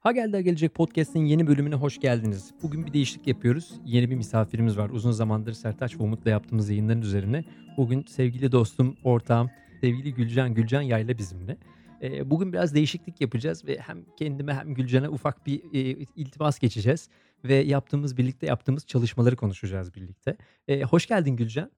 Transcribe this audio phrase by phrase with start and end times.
[0.00, 2.54] Ha geldi gelecek podcast'in yeni bölümüne hoş geldiniz.
[2.62, 3.80] Bugün bir değişiklik yapıyoruz.
[3.84, 4.90] Yeni bir misafirimiz var.
[4.90, 7.44] Uzun zamandır Sertaç ve Umut'la yaptığımız yayınların üzerine.
[7.76, 9.50] Bugün sevgili dostum, ortağım,
[9.80, 11.56] sevgili Gülcan Gülcan Yayla bizimle.
[12.02, 17.08] Ee, bugün biraz değişiklik yapacağız ve hem kendime hem Gülcan'a ufak bir e, iltimas geçeceğiz.
[17.44, 20.36] Ve yaptığımız, birlikte yaptığımız çalışmaları konuşacağız birlikte.
[20.68, 21.70] Ee, hoş geldin Gülcan.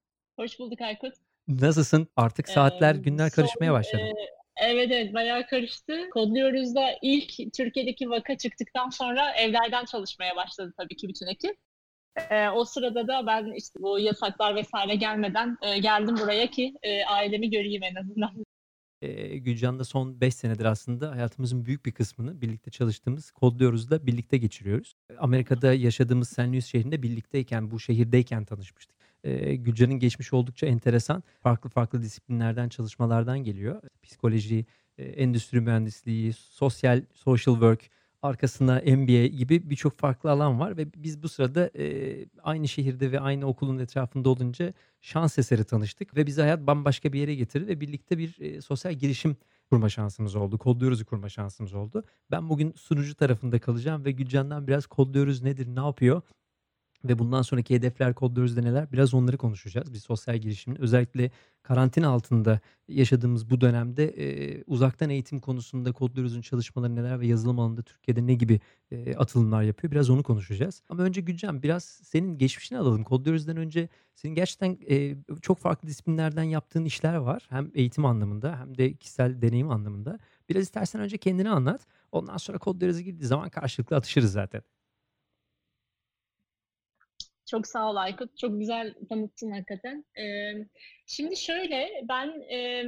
[0.43, 1.15] Hoş bulduk Aykut.
[1.49, 2.09] Nasılsın?
[2.17, 4.03] Artık saatler, günler karışmaya son, başladı.
[4.03, 6.11] e, evet evet bayağı karıştı.
[6.11, 11.57] Kodluyoruz da ilk Türkiye'deki vaka çıktıktan sonra evlerden çalışmaya başladı tabii ki bütün ekip.
[12.31, 17.05] E, o sırada da ben işte bu yasaklar vesaire gelmeden e, geldim buraya ki e,
[17.05, 18.31] ailemi göreyim en azından.
[19.03, 24.95] Eee, Gülcan'la son 5 senedir aslında hayatımızın büyük bir kısmını birlikte çalıştığımız Kodluyoruz'da birlikte geçiriyoruz.
[25.19, 26.39] Amerika'da yaşadığımız St.
[26.39, 29.02] Louis şehrinde birlikteyken, bu şehirdeyken tanışmıştık.
[29.55, 31.23] Gülcan'ın geçmişi oldukça enteresan.
[31.41, 33.83] Farklı farklı disiplinlerden, çalışmalardan geliyor.
[34.03, 34.67] Psikoloji,
[34.99, 37.91] endüstri mühendisliği, sosyal, social work,
[38.23, 41.71] arkasında MBA gibi birçok farklı alan var ve biz bu sırada
[42.43, 47.21] aynı şehirde ve aynı okulun etrafında olunca şans eseri tanıştık ve bizi hayat bambaşka bir
[47.21, 49.37] yere getirdi ve birlikte bir sosyal girişim
[49.71, 50.59] kurma şansımız oldu.
[50.59, 52.05] Kodluyoruz'u kurma şansımız oldu.
[52.31, 56.23] Ben bugün sunucu tarafında kalacağım ve Gülcan'dan biraz Kodluyoruz nedir, ne yapıyor
[57.05, 59.93] ve bundan sonraki hedefler Kodluyoruz'da neler biraz onları konuşacağız.
[59.93, 61.31] Bir sosyal girişimin özellikle
[61.63, 67.83] karantina altında yaşadığımız bu dönemde eee, uzaktan eğitim konusunda Kodluyoruz'un çalışmaları neler ve yazılım alanında
[67.83, 70.83] Türkiye'de ne gibi eee, atılımlar yapıyor biraz onu konuşacağız.
[70.89, 73.05] Ama önce Gülcan biraz senin geçmişini alalım.
[73.05, 77.47] Kodluyoruz'dan önce senin gerçekten eee, çok farklı disiplinlerden yaptığın işler var.
[77.51, 80.19] Hem eğitim anlamında hem de kişisel deneyim anlamında.
[80.49, 81.87] Biraz istersen önce kendini anlat.
[82.13, 84.63] Ondan sonra Kodluyoruz'a girdiği zaman karşılıklı atışırız zaten.
[87.53, 88.39] Çok sağ ol Aykut.
[88.39, 90.05] Çok güzel tanıttın hakikaten.
[90.19, 90.53] Ee,
[91.07, 92.85] şimdi şöyle ben e,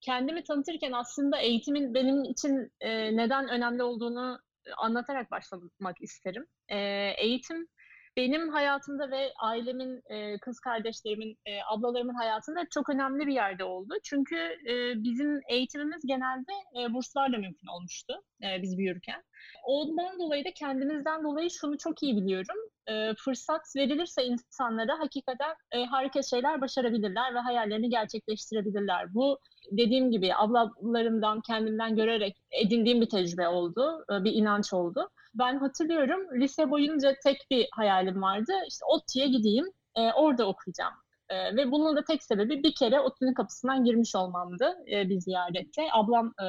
[0.00, 4.38] kendimi tanıtırken aslında eğitimin benim için e, neden önemli olduğunu
[4.76, 6.46] anlatarak başlamak isterim.
[6.68, 6.78] E,
[7.18, 7.68] eğitim
[8.16, 13.94] benim hayatımda ve ailemin, e, kız kardeşlerimin, e, ablalarımın hayatında çok önemli bir yerde oldu.
[14.04, 14.36] Çünkü
[14.68, 19.22] e, bizim eğitimimiz genelde e, burslarla mümkün olmuştu e, biz büyürken.
[19.64, 22.56] Ondan dolayı da kendimizden dolayı şunu çok iyi biliyorum.
[22.88, 29.14] E, fırsat verilirse insanlara hakikaten e, harika şeyler başarabilirler ve hayallerini gerçekleştirebilirler.
[29.14, 29.38] Bu
[29.70, 35.10] dediğim gibi ablalarımdan, kendimden görerek edindiğim bir tecrübe oldu, e, bir inanç oldu.
[35.34, 38.52] Ben hatırlıyorum lise boyunca tek bir hayalim vardı.
[38.68, 40.94] İşte ODTÜ'ye gideyim, e, orada okuyacağım.
[41.28, 45.88] E, ve bunun da tek sebebi bir kere ODTÜ'nün kapısından girmiş olmamdı e, bir ziyarette.
[45.92, 46.46] Ablam e,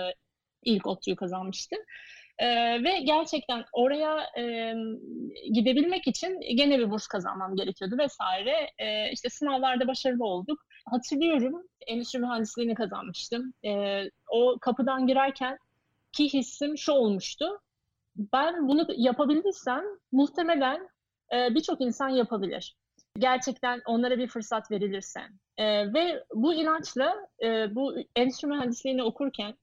[0.64, 1.76] ilk ODTÜ'yü kazanmıştı.
[2.40, 4.74] Ee, ve gerçekten oraya e,
[5.54, 8.70] gidebilmek için gene bir burs kazanmam gerekiyordu vesaire.
[8.78, 10.60] Ee, işte sınavlarda başarılı olduk.
[10.86, 13.54] Hatırlıyorum endüstri mühendisliğini kazanmıştım.
[13.66, 15.58] Ee, o kapıdan girerken
[16.12, 17.60] ki hissim şu olmuştu.
[18.34, 20.90] Ben bunu yapabildiysem muhtemelen
[21.34, 22.76] e, birçok insan yapabilir.
[23.18, 25.20] Gerçekten onlara bir fırsat verilirse.
[25.58, 29.56] E, ve bu inançla e, bu endüstri mühendisliğini okurken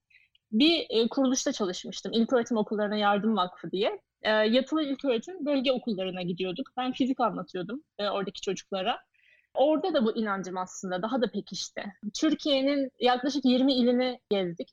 [0.54, 2.12] bir e, kuruluşta çalışmıştım.
[2.12, 4.00] İlköğretim Okullarına Yardım Vakfı diye.
[4.22, 6.70] E, yatılı ilköğretim bölge okullarına gidiyorduk.
[6.76, 8.98] Ben fizik anlatıyordum e, oradaki çocuklara.
[9.54, 11.82] Orada da bu inancım aslında daha da pekişti.
[12.14, 14.68] Türkiye'nin yaklaşık 20 ilini gezdik.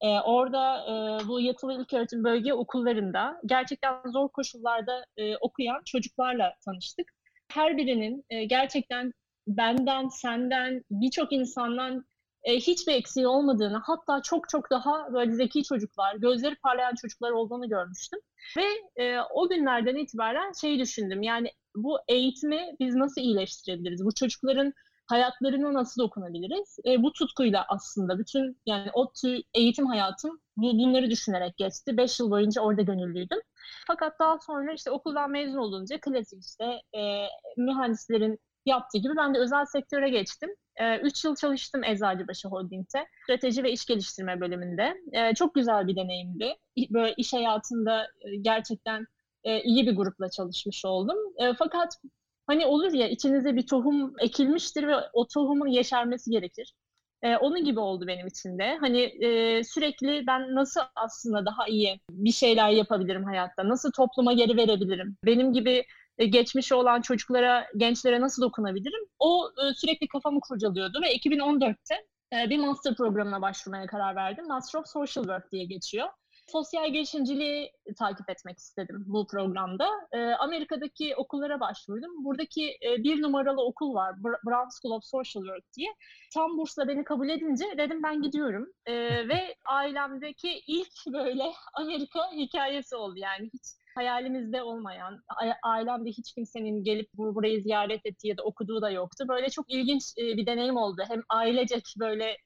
[0.00, 7.12] Ee, orada e, bu yatılı ilköğretim bölge okullarında gerçekten zor koşullarda e, okuyan çocuklarla tanıştık.
[7.48, 9.12] Her birinin e, gerçekten
[9.46, 12.04] benden, senden, birçok insandan
[12.44, 17.68] e, hiçbir eksiği olmadığını, hatta çok çok daha böyle zeki çocuklar, gözleri parlayan çocuklar olduğunu
[17.68, 18.20] görmüştüm.
[18.56, 18.64] Ve
[19.04, 21.22] e, o günlerden itibaren şeyi düşündüm.
[21.22, 24.04] Yani bu eğitimi biz nasıl iyileştirebiliriz?
[24.04, 24.72] Bu çocukların
[25.06, 26.78] hayatlarına nasıl dokunabiliriz?
[26.86, 31.96] E, bu tutkuyla aslında bütün yani o tür eğitim hayatım bu, bunları düşünerek geçti.
[31.96, 33.38] Beş yıl boyunca orada gönüllüydüm.
[33.86, 36.64] Fakat daha sonra işte okuldan mezun olunca klasik işte
[36.96, 37.26] e,
[37.56, 40.50] mühendislerin yaptığı gibi ben de özel sektöre geçtim.
[40.76, 43.06] E, üç yıl çalıştım Eczacıbaşı Holding'de.
[43.24, 44.94] Strateji ve iş geliştirme bölümünde.
[45.12, 46.56] E, çok güzel bir deneyimdi.
[46.90, 49.06] Böyle iş hayatında e, gerçekten
[49.44, 51.16] e, iyi bir grupla çalışmış oldum.
[51.38, 51.98] E, fakat
[52.46, 56.74] Hani olur ya içinize bir tohum ekilmiştir ve o tohumun yeşermesi gerekir.
[57.22, 58.76] Ee, onun gibi oldu benim için de.
[58.80, 63.68] Hani e, sürekli ben nasıl aslında daha iyi bir şeyler yapabilirim hayatta?
[63.68, 65.16] Nasıl topluma geri verebilirim?
[65.26, 65.84] Benim gibi
[66.18, 69.08] e, geçmişi olan çocuklara, gençlere nasıl dokunabilirim?
[69.18, 71.94] O e, sürekli kafamı kurcalıyordu ve 2014'te
[72.32, 74.48] e, bir master programına başvurmaya karar verdim.
[74.48, 76.08] Master of Social Work diye geçiyor.
[76.48, 79.88] Sosyal girişimciliği takip etmek istedim bu programda.
[80.12, 82.24] E, Amerika'daki okullara başvurdum.
[82.24, 85.88] Buradaki e, bir numaralı okul var, Brown School of Social Work diye.
[86.34, 88.66] Tam bursla beni kabul edince dedim ben gidiyorum.
[88.86, 88.92] E,
[89.28, 93.14] ve ailemdeki ilk böyle Amerika hikayesi oldu.
[93.16, 95.22] Yani hiç hayalimizde olmayan,
[95.62, 99.24] ailemde hiç kimsenin gelip burayı ziyaret ettiği ya da okuduğu da yoktu.
[99.28, 101.02] Böyle çok ilginç bir deneyim oldu.
[101.08, 102.36] Hem ailecek böyle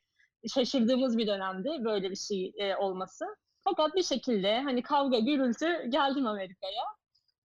[0.54, 3.24] şaşırdığımız bir dönemdi böyle bir şey olması.
[3.64, 6.82] Fakat bir şekilde hani kavga, gürültü geldim Amerika'ya.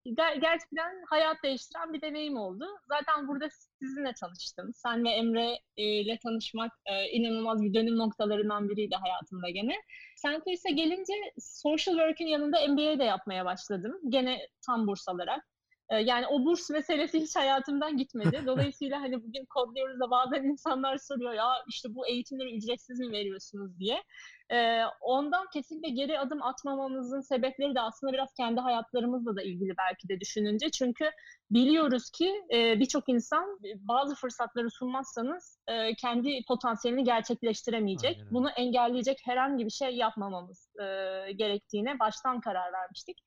[0.05, 2.65] Ger- gerçekten hayat değiştiren bir deneyim oldu.
[2.89, 3.47] Zaten burada
[3.81, 4.71] sizinle tanıştım.
[4.73, 9.73] Sen ve Emre ile tanışmak e, inanılmaz bir dönüm noktalarından biriydi hayatımda gene.
[10.15, 10.47] St.
[10.47, 13.99] Louis'e gelince social work'ün yanında MBA de yapmaya başladım.
[14.09, 15.50] Gene tam burs alarak.
[15.91, 18.41] E, yani o burs meselesi hiç hayatımdan gitmedi.
[18.45, 23.79] Dolayısıyla hani bugün kodluyoruz da bazen insanlar soruyor ya işte bu eğitimleri ücretsiz mi veriyorsunuz
[23.79, 24.03] diye.
[24.51, 30.09] E, ondan kesinlikle geri adım atmamamızın sebepleri de aslında biraz kendi hayatlarımızla da ilgili belki
[30.09, 30.69] de düşününce.
[30.69, 31.05] Çünkü
[31.51, 38.17] biliyoruz ki e, birçok insan bazı fırsatları sunmazsanız e, kendi potansiyelini gerçekleştiremeyecek.
[38.17, 38.33] Aynen.
[38.33, 40.85] Bunu engelleyecek herhangi bir şey yapmamamız e,
[41.31, 43.17] gerektiğine baştan karar vermiştik.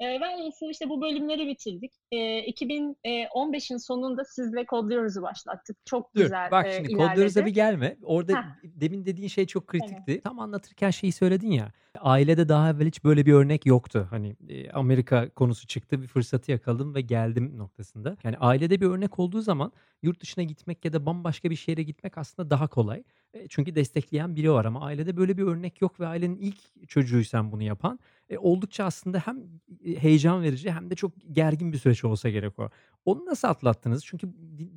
[0.00, 1.92] E, velhasıl işte bu bölümleri bitirdik.
[2.12, 2.16] E,
[2.50, 5.76] 2015'in sonunda sizle kodluyoruz'u başlattık.
[5.84, 7.08] Çok Dur, güzel bak e, şimdi ilerledi.
[7.08, 7.96] kodluyoruz'a bir gelme.
[8.02, 8.44] Orada Heh.
[8.64, 10.12] demin dediğin şey çok kritikti.
[10.12, 10.24] Evet.
[10.24, 11.72] Tam anlatırken şeyi söyledin ya.
[11.98, 14.06] Ailede daha evvel hiç böyle bir örnek yoktu.
[14.10, 18.16] Hani e, Amerika konusu çıktı, bir fırsatı yakaladım ve geldim noktasında.
[18.24, 22.18] Yani ailede bir örnek olduğu zaman yurt dışına gitmek ya da bambaşka bir şehre gitmek
[22.18, 23.02] aslında daha kolay.
[23.48, 27.62] Çünkü destekleyen biri var ama ailede böyle bir örnek yok ve ailenin ilk çocuğuysan bunu
[27.62, 27.98] yapan
[28.38, 29.38] oldukça aslında hem
[29.84, 32.70] heyecan verici hem de çok gergin bir süreç olsa gerek o.
[33.04, 34.04] Onu nasıl atlattınız?
[34.04, 34.28] Çünkü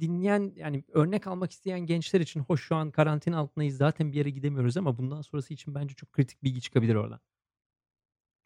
[0.01, 4.29] dinleyen yani örnek almak isteyen gençler için hoş şu an karantina altındayız zaten bir yere
[4.29, 7.19] gidemiyoruz ama bundan sonrası için bence çok kritik bilgi çıkabilir oradan.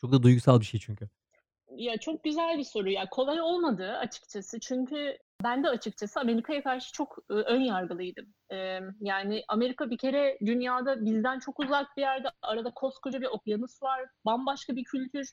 [0.02, 1.10] Çok da duygusal bir şey çünkü.
[1.78, 3.10] Ya çok güzel bir soru ya.
[3.10, 4.60] Kolay olmadı açıkçası.
[4.60, 8.26] Çünkü ben de açıkçası Amerika'ya karşı çok e, ön yargılıydım.
[8.52, 13.84] E, yani Amerika bir kere dünyada bizden çok uzak bir yerde, arada koskoca bir okyanus
[13.84, 15.32] var, bambaşka bir kültür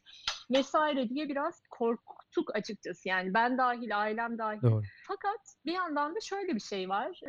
[0.50, 3.08] vesaire diye biraz korktuk açıkçası.
[3.08, 4.62] Yani ben dahil, ailem dahil.
[4.62, 4.82] Doğru.
[5.08, 7.20] Fakat bir yandan da şöyle bir şey var.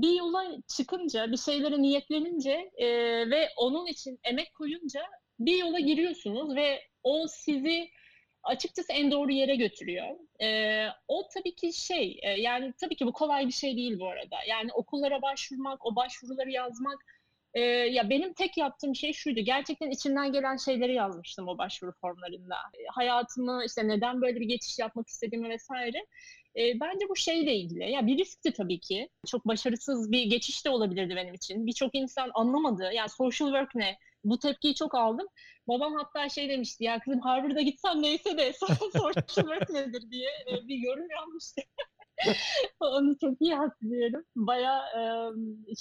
[0.00, 0.44] Bir yola
[0.76, 2.86] çıkınca, bir şeylere niyetlenince e,
[3.30, 5.00] ve onun için emek koyunca
[5.38, 7.88] bir yola giriyorsunuz ve o sizi
[8.48, 10.06] açıkçası en doğru yere götürüyor.
[10.42, 14.08] E, o tabii ki şey, e, yani tabii ki bu kolay bir şey değil bu
[14.08, 14.36] arada.
[14.48, 17.04] Yani okullara başvurmak, o başvuruları yazmak.
[17.54, 19.40] E, ya benim tek yaptığım şey şuydu.
[19.40, 22.56] Gerçekten içimden gelen şeyleri yazmıştım o başvuru formlarında.
[22.74, 25.98] E, hayatımı, işte neden böyle bir geçiş yapmak istediğimi vesaire.
[26.56, 27.90] E, bence bu şeyle ilgili.
[27.90, 29.08] Ya bir riskti tabii ki.
[29.26, 31.66] Çok başarısız bir geçiş de olabilirdi benim için.
[31.66, 32.90] Birçok insan anlamadı.
[32.94, 33.98] Yani social work ne?
[34.30, 35.26] Bu tepkiyi çok aldım.
[35.68, 40.76] Babam hatta şey demişti ya kızım Harvard'a gitsen neyse de work nedir diye e, bir
[40.76, 41.62] yorum yapmıştı.
[42.80, 44.24] Onu çok iyi hatırlıyorum.
[44.36, 45.02] Baya e,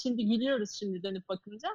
[0.02, 1.70] şimdi gülüyoruz şimdi dönüp bakınca.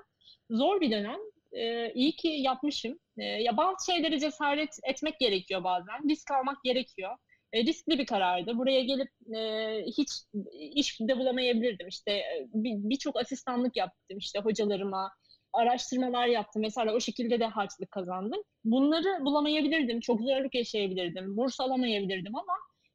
[0.51, 1.19] Zor bir dönem.
[1.53, 2.99] E, iyi ki yapmışım.
[3.19, 6.09] E, ya bazı şeyleri cesaret etmek gerekiyor bazen.
[6.09, 7.17] Risk almak gerekiyor.
[7.53, 8.59] E, riskli bir karardı.
[8.59, 10.11] Buraya gelip e, hiç
[10.53, 11.89] iş de bulamayabilirdim.
[11.89, 12.23] İşte
[12.55, 15.11] birçok bir asistanlık yaptım işte hocalarıma,
[15.53, 16.63] araştırmalar yaptım.
[16.63, 18.41] Mesela o şekilde de harçlık kazandım.
[18.65, 20.01] Bunları bulamayabilirdim.
[20.01, 21.37] Çok zorluk yaşayabilirdim.
[21.37, 22.53] Burs alamayabilirdim ama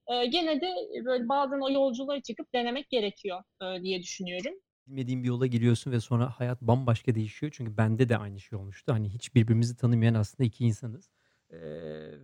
[0.08, 0.76] e, gene de
[1.06, 4.54] böyle bazen o yolculuğa çıkıp denemek gerekiyor e, diye düşünüyorum.
[4.88, 7.52] Bilmediğin bir yola giriyorsun ve sonra hayat bambaşka değişiyor.
[7.56, 8.94] Çünkü bende de aynı şey olmuştu.
[8.94, 11.10] Hani hiç birbirimizi tanımayan aslında iki insanız.
[11.50, 11.58] Ee,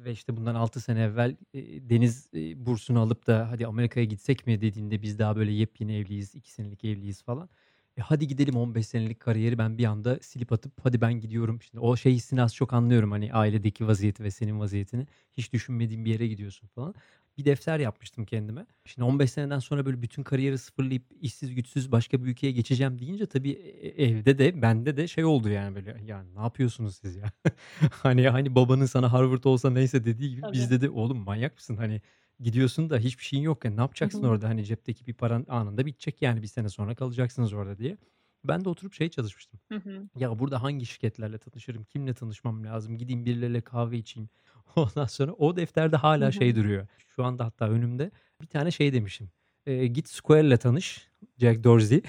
[0.06, 4.48] ve işte bundan 6 sene evvel e, Deniz e, bursunu alıp da hadi Amerika'ya gitsek
[4.48, 7.50] mi dediğinde biz daha böyle yepyeni evliyiz, 2 senelik evliyiz falan.
[7.98, 11.62] E, hadi gidelim 15 senelik kariyeri ben bir anda silip atıp hadi ben gidiyorum.
[11.62, 15.08] Şimdi o şey hissini az çok anlıyorum hani ailedeki vaziyeti ve senin vaziyetini.
[15.34, 16.96] Hiç düşünmediğin bir yere gidiyorsun falan.
[17.38, 18.66] Bir defter yapmıştım kendime.
[18.86, 23.26] Şimdi 15 seneden sonra böyle bütün kariyeri sıfırlayıp işsiz güçsüz başka bir ülkeye geçeceğim deyince
[23.26, 27.16] tabii e, e, evde de bende de şey oldu yani böyle yani ne yapıyorsunuz siz
[27.16, 27.32] ya?
[27.92, 30.54] hani hani babanın sana Harvard olsa neyse dediği gibi Tabii.
[30.54, 31.78] bizde de oğlum manyak mısın?
[31.78, 32.02] Hani
[32.40, 33.66] Gidiyorsun da hiçbir şeyin yok.
[33.66, 34.50] Yani ne yapacaksın orada?
[34.50, 37.98] Hani cepteki bir paran anında bitecek yani bir sene sonra kalacaksınız orada diye.
[38.44, 39.60] Ben de oturup şey çalışmıştım.
[39.72, 40.08] Hı hı.
[40.16, 41.84] Ya burada hangi şirketlerle tanışırım?
[41.84, 42.98] Kimle tanışmam lazım?
[42.98, 44.30] Gideyim birileriyle kahve içeyim.
[44.76, 46.88] Ondan sonra o defterde Hı hala şey duruyor.
[47.16, 48.12] Şu anda hatta önümde
[48.42, 49.30] bir tane şey demişim.
[49.68, 51.08] Eee, git Square'le tanış.
[51.38, 52.02] Jack Dorsey.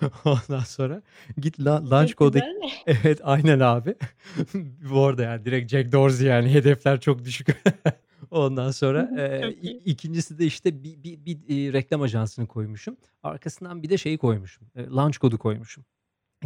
[0.24, 1.02] Ondan sonra
[1.38, 2.70] git la Çok Launchcode'daki güzel.
[3.04, 3.94] Evet aynen abi.
[4.90, 7.48] Bu arada yani direkt Jack Dorsey yani hedefler çok düşük.
[8.30, 9.10] Ondan sonra
[9.62, 9.82] iyi.
[9.84, 12.96] ikincisi de işte bir bir bir, eee, reklam ajansını koymuşum.
[13.22, 14.68] Arkasından bir de şeyi koymuşum.
[14.76, 15.84] Eee, Launchcode'u koymuşum.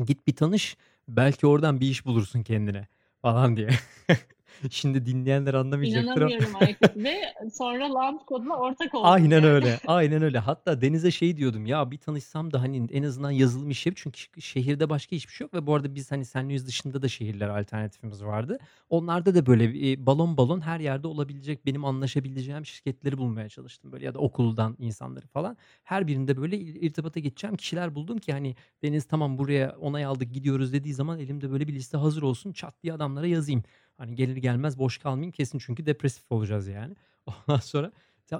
[0.06, 0.76] Git bir tanış,
[1.08, 2.88] belki oradan bir iş bulursun kendine.
[3.22, 3.68] falan diye.
[4.70, 7.14] Şimdi dinleyenler anlamayacaktır ama İnanamıyorum Aykut ve
[7.52, 9.46] sonra Launch Code'la ortak oldunuz Aynen yani.
[9.46, 10.38] öyle, aynen öyle.
[10.38, 14.40] Hatta Deniz'e şey diyordum, ya bir tanışsam da hani en azından yazılım işi yap çünkü
[14.42, 18.24] şehirde başka hiçbir şey yok ve bu arada biz hani Senlius dışında da şehirler alternatifimiz
[18.24, 18.58] vardı.
[18.88, 24.04] Onlarda da böyle, eee, balon balon her yerde olabilecek, benim anlaşabileceğim şirketleri bulmaya çalıştım böyle
[24.04, 25.56] ya da okuldan insanları falan.
[25.82, 30.72] Her birinde böyle irtibata geçeceğim kişiler buldum ki hani Deniz tamam buraya onay aldık gidiyoruz
[30.72, 33.62] dediği zaman elimde böyle bir liste hazır olsun çat diye adamlara yazayım.
[33.96, 36.96] Hani gelir gelmez boş kalmayayım kesin çünkü depresif olacağız yani.
[37.26, 37.92] Ondan sonra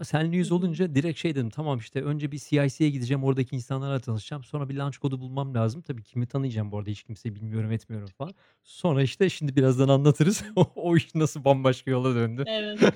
[0.03, 0.55] Senlius hı.
[0.55, 4.45] olunca direkt şey dedim, tamam işte önce bir CIC'ye gideceğim, oradaki insanlarla tanışacağım.
[4.45, 5.83] Sonra bir launch code'u bulmam lazım.
[5.83, 8.35] Tabii kimi tanıyacağım bu arada hiç kimseyi bilmiyorum etmiyorum falan.
[8.65, 10.45] Sonra işte şimdi birazdan anlatırız.
[10.75, 12.45] O iş nasıl bambaşka yola döndü.
[12.47, 12.81] Evet.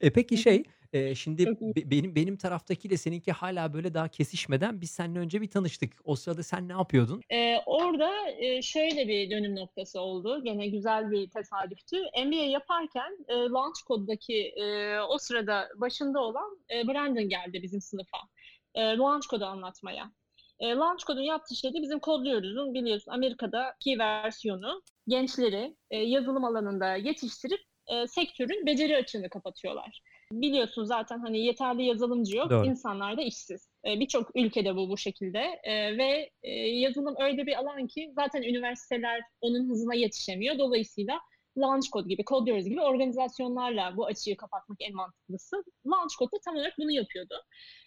[0.00, 1.74] E, peki şey, eee, şimdi Çok iyi.
[1.76, 5.92] be benim benim taraftakiyle seninki hâlâ böyle daha kesişmeden biz seninle önce bir tanıştık.
[6.04, 7.24] O sırada sen ne yapıyordun?
[7.30, 10.44] Eee, orada, eee, şöyle bir dönüm noktası oldu.
[10.44, 11.96] Gene güzel bir tesadüftü.
[12.26, 18.18] MBA yaparken, eee, Launch Code'daki, eee, o sırada başında olan, eee, Brandon geldi bizim sınıfa,
[18.76, 20.12] eee, Launch Code'u anlatmaya.
[20.60, 24.82] Eee, Launch Code'un yaptığı şey de bizim Kodluyoruz'un biliyorsun Amerika'daki versiyonu.
[25.08, 30.00] Gençleri, eee, yazılım alanında yetiştirip, eee, sektörün beceri açığını kapatıyorlar.
[30.40, 32.66] Biliyorsun zaten hani yeterli yazılımcı yok, Doğru.
[32.66, 33.68] insanlar da işsiz.
[33.84, 38.42] Eee, birçok ülkede bu bu şekilde, eee, ve, eee, yazılım öyle bir alan ki zaten
[38.42, 40.58] üniversiteler onun hızına yetişemiyor.
[40.58, 41.20] Dolayısıyla
[41.58, 45.64] Launch Code gibi, Kodluyoruz gibi organizasyonlarla bu açığı kapatmak en mantıklısı.
[45.86, 47.34] Launch Code da tam olarak bunu yapıyordu.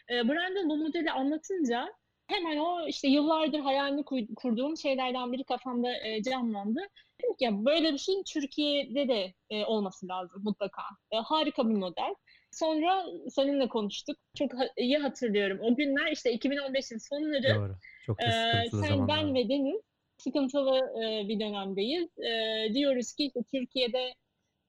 [0.09, 1.93] Eee, Brandon bu modeli anlatınca
[2.27, 4.03] hemen o işte yıllardır hayalini
[4.35, 5.93] kurduğum şeylerden biri kafamda,
[6.25, 6.79] canlandı.
[7.21, 9.33] Dedim ki ya böyle bir şeyin Türkiye'de de,
[9.65, 10.81] olması lazım mutlaka.
[11.13, 12.15] Harika bir model.
[12.55, 14.17] Sonra seninle konuştuk.
[14.37, 15.59] Çok iyi hatırlıyorum.
[15.61, 17.55] O günler işte 2015'in sonları.
[17.55, 17.75] Doğru.
[18.05, 19.33] Çok sıkıntılı sen, ben zamanlardı.
[19.33, 19.81] ve Deniz
[20.17, 22.09] sıkıntılı, eee, bir dönemdeyiz.
[22.17, 24.13] Eee, diyoruz ki işte Türkiye'de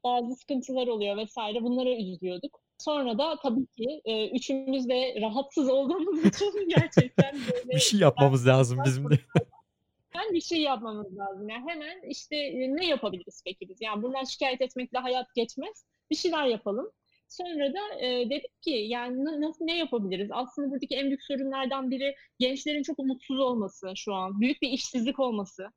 [0.04, 1.36] bazı sıkıntılar oluyor vs.
[1.60, 2.60] bunlara üzülüyorduk.
[2.78, 7.32] Sonra da tabii ki, eee, üçümüz de rahatsız olduğumuz için gerçekten
[7.64, 9.14] Bir böyle şey yapmamız lazım bizim de.
[10.10, 11.48] Hemen bir şey yapmamız lazım.
[11.48, 12.36] Yani hemen işte,
[12.68, 13.76] ne yapabiliriz peki biz?
[13.80, 15.84] Yani bundan şikâyet etmekle hayat geçmez.
[16.10, 16.90] Bir şeyler yapalım.
[17.28, 20.28] Sonra da, eee, dedik ki yani na nasıl ne yapabiliriz?
[20.32, 24.40] Aslında buradaki en büyük sorunlardan biri gençlerin çok mutsuz olması şu an.
[24.40, 25.68] Büyük bir işsizlik olması.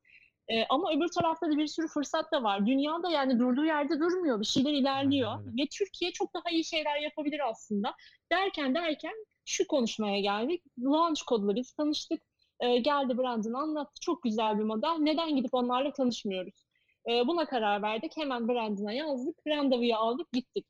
[0.48, 2.66] Eee, ama öbür tarafta da bir sürü fırsat da var.
[2.66, 4.40] Dünya da yani durduğu yerde durmuyor.
[4.40, 7.94] Bir şeyler ilerliyor Aynen ve Türkiye çok daha iyi şeyler yapabilir aslında.
[8.32, 9.14] Derken derken
[9.44, 10.62] şu konuşmaya geldik.
[10.78, 12.22] Launch Code'la biz tanıştık.
[12.62, 14.00] Eee, geldi Brandon anlattı.
[14.00, 14.96] Çok güzel bir model.
[14.98, 16.64] Neden gidip onlarla tanışmıyoruz?
[17.08, 18.12] Eee, buna karar verdik.
[18.16, 19.36] Hemen Brandon'a yazdık.
[19.46, 20.66] Randevuyu aldık, gittik.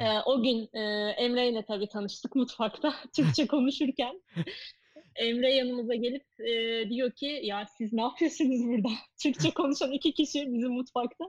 [0.00, 4.22] Eee, o gün, eee, Emre'yle tabii tanıştık mutfakta Türkçe konuşurken.
[5.16, 8.88] Emre yanımıza gelip, eee, diyor ki "Ya siz ne yapıyorsunuz burada?"
[9.22, 11.24] Türkçe konuşan 2 kişi bizim mutfakta.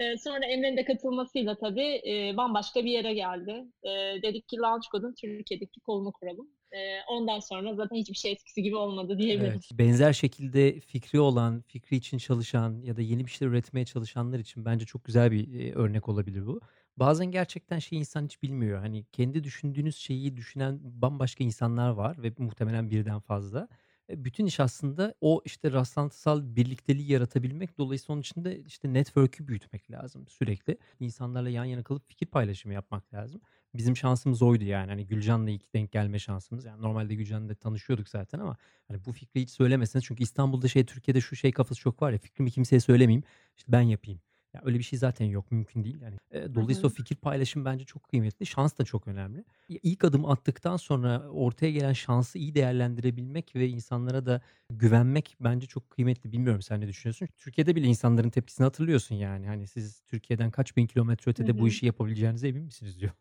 [0.00, 3.64] Eee, sonra Emre'nin de katılmasıyla tabii, eee, bambaşka bir yere geldi.
[3.84, 6.48] Eee, dedik ki Launch Code'un Türkiye'deki kolunu kuralım.
[6.72, 9.50] Eee, ondan sonra zaten hiçbir şey eskisi gibi olmadı diyebilirim.
[9.52, 9.68] Evet.
[9.72, 14.64] Benzer şekilde fikri olan, fikri için çalışan ya da yeni bir şeyler üretmeye çalışanlar için
[14.64, 16.60] bence çok güzel bir, eee, örnek olabilir bu.
[16.96, 18.78] Bazen gerçekten şeyi insan hiç bilmiyor.
[18.78, 23.68] Hani kendi düşündüğünüz şeyi düşünen bambaşka insanlar var ve muhtemelen birden fazla.
[24.08, 27.78] Eee, bütün iş aslında o işte rastlantısal birlikteliği yaratabilmek.
[27.78, 30.78] Dolayısıyla onun için de işte network'ü büyütmek lazım sürekli.
[31.00, 33.40] İnsanlarla yan yana kalıp fikir paylaşımı yapmak lazım.
[33.74, 34.88] Bizim şansımız oydu yani.
[34.90, 36.64] Hani Gülcan'la ilk denk gelme şansımız.
[36.64, 38.56] Yani normalde Gülcan'la tanışıyorduk zaten ama
[38.88, 42.18] hani bu fikri hiç söylemeseniz çünkü İstanbul'da şey Türkiye'de şu şey kafası çok var ya
[42.18, 43.24] fikrimi kimseye söylemeyeyim,
[43.56, 44.20] işte ben yapayım.
[44.54, 46.16] Ya öyle bir şey zaten yok, mümkün değil yani.
[46.32, 46.94] Hı dolayısıyla o hı.
[46.94, 48.46] fikir paylaşımı bence çok kıymetli.
[48.46, 49.44] Şans da çok önemli.
[49.68, 54.40] İlk adımı attıktan sonra ortaya gelen şansı iyi değerlendirebilmek ve insanlara da
[54.70, 56.32] güvenmek bence çok kıymetli.
[56.32, 57.28] Bilmiyorum sen ne düşünüyorsun?
[57.38, 59.46] Türkiye'de bile insanların tepkisini hatırlıyorsun yani.
[59.46, 61.68] Hani siz Türkiye'den kaç bin kilometre ötede bu hı.
[61.68, 63.12] işi yapabileceğinize emin misiniz diyor.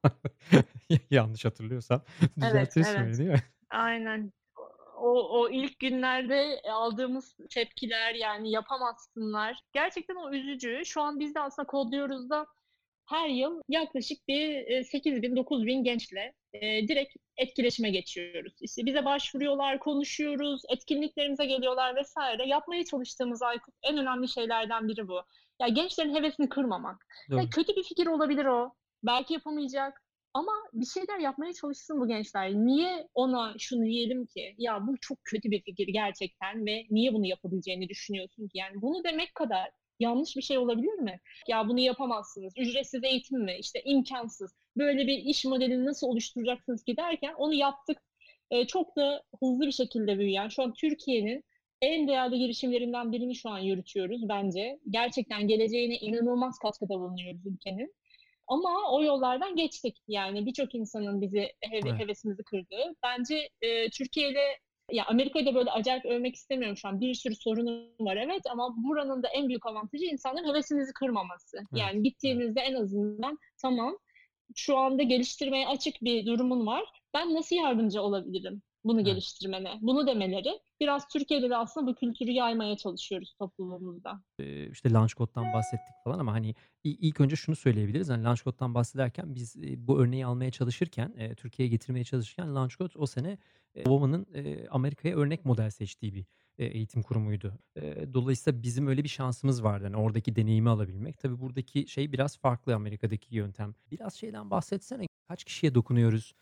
[1.09, 2.03] Yanlış hatırlıyorsam
[2.41, 3.17] Evet, düzeltirsin beni evet.
[3.17, 3.43] değil mi?
[3.69, 4.31] Aynen.
[5.01, 9.57] O o ilk günlerde aldığımız tepkiler yani yapamazsınlar.
[9.73, 10.81] Gerçekten o üzücü.
[10.85, 12.45] Şu an biz de aslında Kodluyoruz'da
[13.09, 18.53] her yıl yaklaşık bir, eee, 8.000-9.000 gençle, eee, direkt etkileşime geçiyoruz.
[18.61, 22.15] İşte bize başvuruyorlar, konuşuyoruz, etkinliklerimize geliyorlar vs.
[22.45, 25.21] Yapmaya çalıştığımız Aykut en önemli şeylerden biri bu.
[25.61, 27.05] Ya gençlerin hevesini kırmamak.
[27.37, 28.73] Ya kötü bir fikir olabilir o.
[29.03, 30.01] Belki yapamayacak
[30.33, 32.53] ama bir şeyler yapmaya çalışsın bu gençler.
[32.53, 37.25] Niye ona şunu diyelim ki ya bu çok kötü bir fikir gerçekten ve niye bunu
[37.27, 38.57] yapabileceğini düşünüyorsun ki?
[38.57, 39.69] Yani bunu demek kadar
[39.99, 41.19] yanlış bir şey olabilir mi?
[41.47, 46.97] Ya bunu yapamazsınız, ücretsiz eğitim mi, işte imkânsız, böyle bir iş modelini nasıl oluşturacaksınız ki
[46.97, 47.97] derken onu yaptık.
[48.51, 51.43] Eee, çok da hızlı bir şekilde büyüyen, şu an Türkiye'nin
[51.81, 54.79] en değerli girişimlerinden birini şu an yürütüyoruz bence.
[54.89, 57.93] Gerçekten geleceğine inanılmaz katkıda bulunuyoruz ülkenin.
[58.51, 59.97] Ama o yollardan geçtik.
[60.07, 61.99] Yani birçok insanın bizi heve- Evet.
[61.99, 62.95] hevesimizi kırdığı.
[63.03, 64.41] Bence e, Türkiye ile
[64.91, 67.01] ya Amerika'yı da böyle acayip övmek istemiyorum şu an.
[67.01, 71.57] Bir sürü sorunu var evet ama buranın da en büyük avantajı insanların hevesinizi kırmaması.
[71.57, 71.67] Evet.
[71.81, 73.97] Yani gittiğinizde en azından tamam
[74.55, 76.83] şu anda geliştirmeye açık bir durumun var.
[77.13, 79.05] Ben nasıl yardımcı olabilirim bunu Evet.
[79.07, 79.79] geliştirmene?
[79.81, 80.59] Bunu demeleri.
[80.79, 84.23] Biraz Türkiye'de de aslında bu kültürü yaymaya çalışıyoruz toplumumuzda.
[84.39, 88.09] Eee, işte Launch Code'dan bahsettik falan ama hani ilk önce şunu söyleyebiliriz.
[88.09, 89.55] Hani Launch Code'dan bahsederken biz,
[89.87, 93.37] bu örneği almaya çalışırken, eee, Türkiye'ye getirmeye çalışırken Launch Code o sene,
[93.85, 96.25] Obama'nın, eee, Amerika'ya örnek model seçtiği bir,
[96.57, 97.53] eğitim kurumuydu.
[98.13, 99.83] Dolayısıyla bizim öyle bir şansımız vardı.
[99.85, 101.19] Hani oradaki deneyimi alabilmek.
[101.19, 103.75] Tabii buradaki şey biraz farklı Amerika'daki yöntem.
[103.91, 105.05] Biraz şeyden bahsetsene.
[105.27, 106.33] Kaç kişiye dokunuyoruz?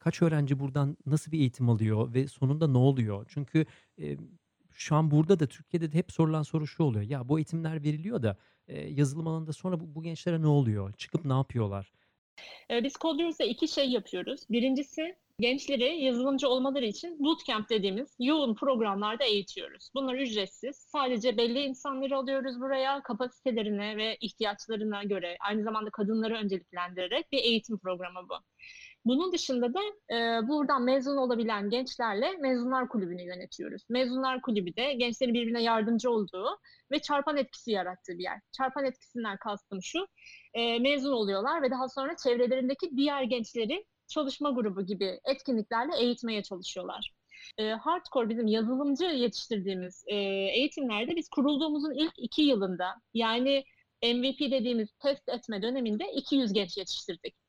[0.00, 3.26] Kaç öğrenci buradan nasıl bir eğitim alıyor ve sonunda ne oluyor?
[3.28, 3.66] Çünkü,
[4.72, 7.04] şu an burada da Türkiye'de de hep sorulan soru şu oluyor.
[7.04, 8.36] Ya bu eğitimler veriliyor da,
[8.88, 10.92] yazılım alanında sonra bu bu gençlere ne oluyor?
[10.92, 11.92] Çıkıp ne yapıyorlar?
[12.70, 14.40] Biz Codyour'da 2 şey yapıyoruz.
[14.50, 19.90] Birincisi gençleri yazılımcı olmaları için bootcamp dediğimiz yoğun programlarda eğitiyoruz.
[19.94, 20.76] Bunlar ücretsiz.
[20.76, 27.78] Sadece belli insanları alıyoruz buraya kapasitelerine ve ihtiyaçlarına göre aynı zamanda kadınları önceliklendirerek bir eğitim
[27.78, 28.34] programı bu.
[29.08, 29.80] Bunun dışında da
[30.14, 33.82] e, buradan mezun olabilen gençlerle Mezunlar Kulübü'nü yönetiyoruz.
[33.88, 36.58] Mezunlar Kulübü de gençlerin birbirine yardımcı olduğu
[36.90, 38.40] ve çarpan etkisi yarattığı bir yer.
[38.52, 40.06] Çarpan etkisinden kastım şu,
[40.54, 47.12] e, mezun oluyorlar ve daha sonra çevrelerindeki diğer gençleri çalışma grubu gibi etkinliklerle eğitmeye çalışıyorlar.
[47.58, 50.16] E, hardcore bizim yazılımcı yetiştirdiğimiz e,
[50.58, 53.64] eğitimlerde biz kurulduğumuzun ilk iki yılında yani
[54.02, 57.47] MVP dediğimiz test etme döneminde 200 genç yetiştirdik.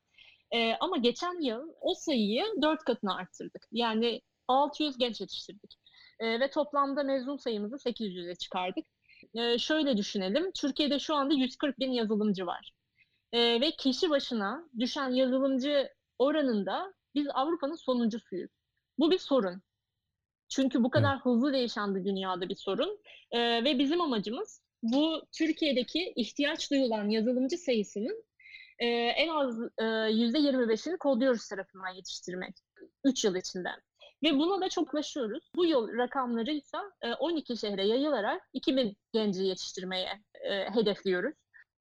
[0.52, 3.66] E, ama geçen yıl o sayıyı dört katına arttırdık.
[3.72, 5.76] Yani 600 genç yetiştirdik.
[6.18, 8.86] E, ve toplamda mezun sayımızı 800'e çıkardık.
[9.34, 12.72] E, şöyle düşünelim, Türkiye'de şu anda 140 bin yazılımcı var.
[13.32, 15.88] E, ve kişi başına düşen yazılımcı
[16.18, 18.50] oranında biz Avrupa'nın sonuncusuyuz.
[18.98, 19.62] Bu bir sorun.
[20.48, 21.24] Çünkü bu kadar Evet.
[21.24, 23.00] hızlı değişen bir dünyada bir sorun.
[23.30, 28.24] E, ve bizim amacımız bu Türkiye'deki ihtiyaç duyulan yazılımcı sayısının
[28.80, 32.54] e, en az e, %25'ini Codyoruz tarafından yetiştirmek
[33.04, 33.68] 3 yıl içinde.
[34.22, 35.50] Ve buna da çok ulaşıyoruz.
[35.56, 41.34] Bu yıl rakamları ise e, 12 şehre yayılarak 2000 genci yetiştirmeye e, hedefliyoruz.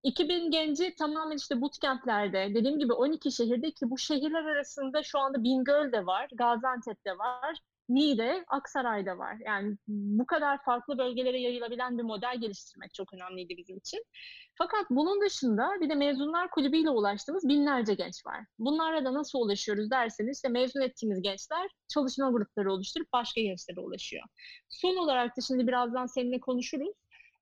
[0.04, 5.44] 2000 genci tamamen işte bootcamp'lerde, dediğim gibi 12 şehirde ki bu şehirler arasında şu anda
[5.44, 7.58] Bingöl'de var, Gaziantep'te var,
[7.90, 9.38] Niğde, Aksaray'da var.
[9.46, 14.04] Yani bu kadar farklı bölgelere yayılabilen bir model geliştirmek çok önemliydi bizim için.
[14.56, 18.46] Fakat bunun dışında bir de mezunlar kulübüyle ulaştığımız binlerce genç var.
[18.60, 24.24] Bunlarla da nasıl ulaşıyoruz derseniz işte mezun ettiğimiz gençler çalışma grupları oluşturup başka gençlere ulaşıyor.
[24.70, 26.96] Son olarak da şimdi birazdan seninle konuşuruz.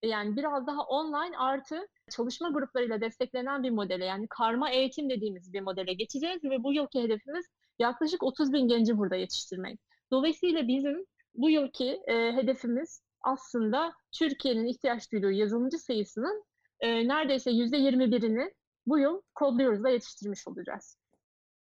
[0.04, 5.62] Yani biraz daha online artı çalışma gruplarıyla desteklenen bir modele yani karma eğitim dediğimiz bir
[5.62, 7.46] modele geçeceğiz ve bu yılki hedefimiz
[7.80, 9.80] yaklaşık 30 bin genci burada yetiştirmek.
[10.12, 16.44] Dolayısıyla bizim bu yılki e, hedefimiz aslında Türkiye'nin ihtiyaç duyduğu yazılımcı sayısının
[16.80, 18.54] e, neredeyse %21'ini
[18.86, 20.98] bu yıl Codluyoruz'da yetiştirmiş olacağız.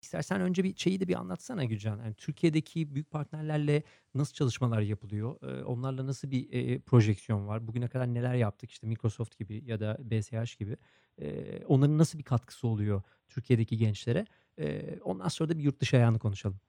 [0.03, 1.99] İstersen önce bir şeyi de bir anlatsana Gülcan.
[1.99, 3.83] Yani Türkiye'deki büyük partnerlerle
[4.15, 5.37] nasıl çalışmalar yapılıyor?
[5.43, 7.67] Eee, onlarla nasıl bir, eee, projeksiyon var?
[7.67, 8.71] Bugüne kadar neler yaptık?
[8.71, 10.77] İşte Microsoft gibi ya da BSH gibi.
[11.19, 14.27] Eee, onların nasıl bir katkısı oluyor Türkiye'deki gençlere?
[14.59, 16.61] Eee, ondan sonra da bir yurt dışı ayağını konuşalım.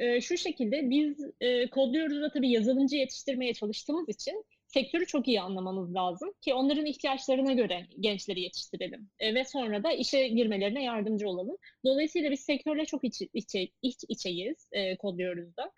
[0.00, 5.94] Eee, şu şekilde biz, eee, Codluyoruz'da tabii yazılımcı yetiştirmeye çalıştığımız için sektörü çok iyi anlamamız
[5.94, 11.56] lazım ki onların ihtiyaçlarına göre gençleri yetiştirelim, eee, ve sonra da işe girmelerine yardımcı olalım.
[11.84, 15.72] Dolayısıyla biz sektörle çok iç içe iç içeyiz, eee, Codluyoruz'da.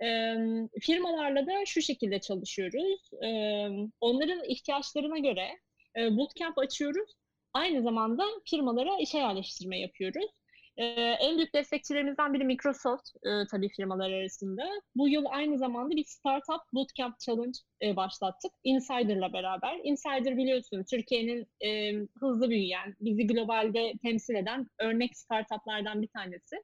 [0.00, 3.10] Emm, firmalarla da şu şekilde çalışıyoruz.
[3.22, 5.48] Emm, onların ihtiyaçlarına göre,
[5.96, 7.10] eee, bootcamp açıyoruz.
[7.52, 10.30] Aynı zamanda firmalara işe yerleştirme yapıyoruz.
[10.78, 14.62] Eee, en büyük destekçilerimizden biri Microsoft, eee, tabii firmalar arasında.
[14.96, 19.80] Bu yıl aynı zamanda bir Startup Bootcamp Challenge, eee, başlattık Insider'la beraber.
[19.84, 26.56] Insider biliyorsun Türkiye'nin, emm, hızlı büyüyen, bizi globalde temsil eden örnek startup'lardan bir tanesi.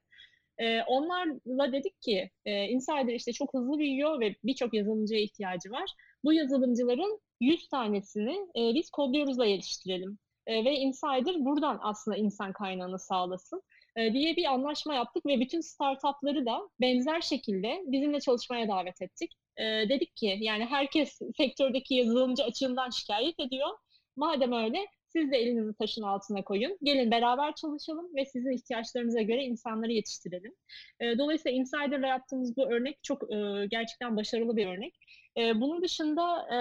[0.59, 5.89] Eee, onlarla dedik ki, eee, Insider işte çok hızlı büyüyor ve birçok yazılımcıya ihtiyacı var.
[6.23, 12.99] Bu yazılımcıların 100 tanesini, eee, biz Codluyoruz'la yetiştirelim, eee, ve Insider buradan aslında insan kaynağını
[12.99, 13.61] sağlasın,
[13.97, 19.31] diye bir anlaşma yaptık ve bütün startup'ları da benzer şekilde bizimle çalışmaya davet ettik.
[19.59, 23.69] Eee, dedik ki yani herkes sektördeki yazılımcı açığından şikâyet ediyor.
[24.15, 26.77] Madem öyle Siz de elinizi taşın altına koyun.
[26.83, 30.53] Gelin beraber çalışalım ve sizin ihtiyaçlarınıza göre insanları yetiştirelim.
[30.99, 34.95] E, dolayısıyla Insider'la yaptığımız bu örnek çok e, gerçekten başarılı bir örnek.
[35.37, 36.57] E, bunun dışında e,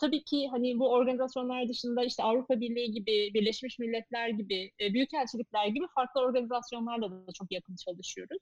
[0.00, 5.66] tabii ki hani bu organizasyonlar dışında işte Avrupa Birliği gibi, Birleşmiş Milletler gibi, e, büyükelçilikler
[5.66, 8.38] gibi farklı organizasyonlarla da çok yakın çalışıyoruz.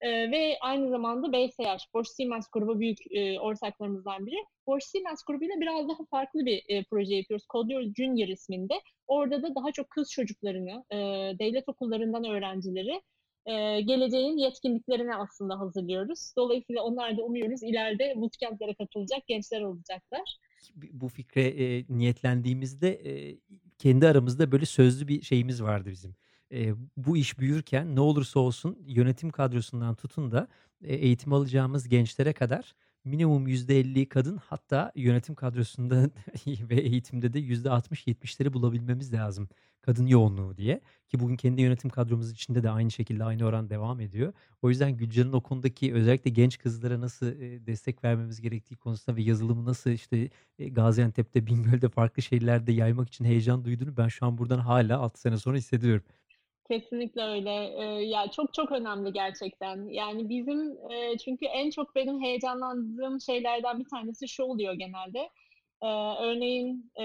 [0.00, 4.36] E, ve aynı zamanda BSH, Bosch Siemens grubu büyük e, ortaklarımızdan biri.
[4.66, 7.46] Bosch Siemens grubuyla biraz daha farklı bir e, proje yapıyoruz.
[7.52, 8.74] Codeur Junior isminde.
[9.06, 10.96] Orada da daha çok kız çocuklarını, e,
[11.38, 13.00] devlet okullarından öğrencileri
[13.48, 16.32] e, geleceğin yetkinliklerine aslında hazırlıyoruz.
[16.36, 20.38] Dolayısıyla onlar da umuyoruz ileride bootcamp'lere katılacak gençler olacaklar.
[20.74, 23.38] Bu fikre e, niyetlendiğimizde e,
[23.78, 26.16] kendi aramızda böyle sözlü bir şeyimiz vardı bizim.
[26.52, 30.48] E, bu iş büyürken ne olursa olsun yönetim kadrosundan tutun da
[30.84, 36.10] e, eğitim alacağımız gençlere kadar minimum %50 kadın hatta yönetim kadrosunda
[36.46, 39.48] ve eğitimde de %60-70'leri bulabilmemiz lazım
[39.88, 40.80] kadın yoğunluğu diye.
[41.08, 44.32] Ki bugün kendi yönetim kadromuz içinde de aynı şekilde aynı oran devam ediyor.
[44.62, 47.26] O yüzden Gülcan'ın o konudaki özellikle genç kızlara nasıl
[47.66, 53.64] destek vermemiz gerektiği konusunda ve yazılımı nasıl işte Gaziantep'te, Bingöl'de farklı şehirlerde yaymak için heyecan
[53.64, 56.04] duyduğunu ben şu an buradan hala 6 sene sonra hissediyorum.
[56.70, 57.50] Kesinlikle öyle.
[57.50, 59.88] Ee, ya çok çok önemli gerçekten.
[59.88, 65.30] Yani bizim e, çünkü en çok benim heyecanlandığım şeylerden bir tanesi şu oluyor genelde.
[65.82, 65.86] Ee,
[66.20, 67.04] örneğin e,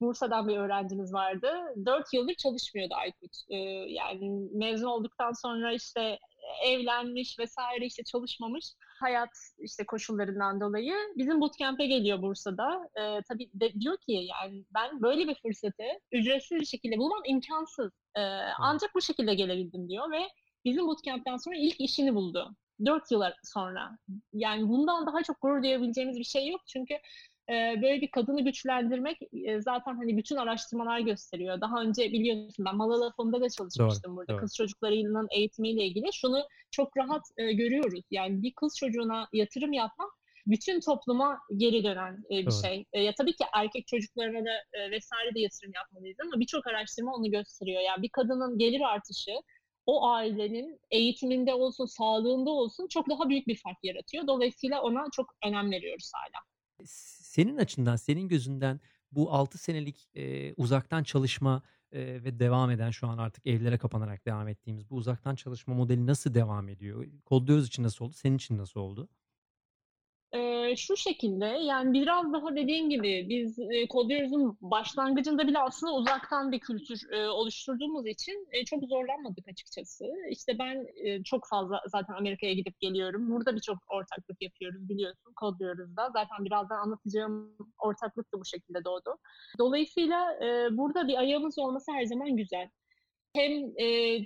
[0.00, 1.52] Bursa'dan bir öğrencimiz vardı.
[1.86, 3.36] Dört yıldır çalışmıyordu Aykut.
[3.50, 3.56] Ee,
[3.88, 6.18] yani mezun olduktan sonra işte
[6.64, 8.64] evlenmiş vesaire işte çalışmamış
[9.00, 12.88] hayat işte koşullarından dolayı bizim bootcamp'e geliyor Bursa'da.
[13.00, 17.92] Ee, tabii de, diyor ki yani ben böyle bir fırsatı ücretsiz bir şekilde bulmam imkansız.
[18.16, 18.20] Ee,
[18.58, 20.28] ancak bu şekilde gelebildim diyor ve
[20.64, 22.56] bizim bootcamp'ten sonra ilk işini buldu.
[22.86, 23.98] Dört yıl sonra.
[24.32, 26.60] Yani bundan daha çok gurur duyabileceğimiz bir şey yok.
[26.66, 26.94] Çünkü
[27.52, 29.18] böyle bir kadını güçlendirmek
[29.58, 31.60] zaten hani bütün araştırmalar gösteriyor.
[31.60, 34.32] Daha önce biliyorsun ben Malala Fon'da da çalışmıştım doğru, burada.
[34.32, 34.40] Doğru.
[34.40, 36.06] Kız çocuklarının eğitimiyle ilgili.
[36.12, 38.04] Şunu çok rahat görüyoruz.
[38.10, 40.10] Yani bir kız çocuğuna yatırım yapmak
[40.46, 42.54] bütün topluma geri dönen bir doğru.
[42.62, 42.84] şey.
[42.94, 44.50] ya tabii ki erkek çocuklarına da
[44.90, 47.82] vesaire de yatırım yapmalıyız ama birçok araştırma onu gösteriyor.
[47.82, 49.30] Yani bir kadının gelir artışı
[49.86, 54.26] o ailenin eğitiminde olsun, sağlığında olsun çok daha büyük bir fark yaratıyor.
[54.26, 56.40] Dolayısıyla ona çok önem veriyoruz hala.
[57.30, 58.80] Senin açından, senin gözünden
[59.12, 61.62] bu 6 senelik, eee, uzaktan çalışma,
[61.92, 66.06] eee, ve devam eden şu an artık evlere kapanarak devam ettiğimiz bu uzaktan çalışma modeli
[66.06, 67.06] nasıl devam ediyor?
[67.24, 68.12] Kodluyoruz için nasıl oldu?
[68.14, 69.08] Senin için nasıl oldu?
[70.34, 76.52] Eee, şu şekilde, yani biraz daha dediğim gibi biz, eee, Kodluyoruz'un başlangıcında bile aslında uzaktan
[76.52, 80.04] bir kültür, eee, oluşturduğumuz için, eee, çok zorlanmadık açıkçası.
[80.30, 83.30] İşte ben, eee, çok fazla zaten Amerika'ya gidip geliyorum.
[83.30, 86.10] Burada birçok ortaklık yapıyoruz biliyorsun Kodluyoruz'da.
[86.12, 89.16] Zaten birazdan anlatacağım ortaklık da bu şekilde doğdu.
[89.58, 92.68] Dolayısıyla, eee, burada bir ayağımız olması her zaman güzel
[93.34, 94.18] hem e,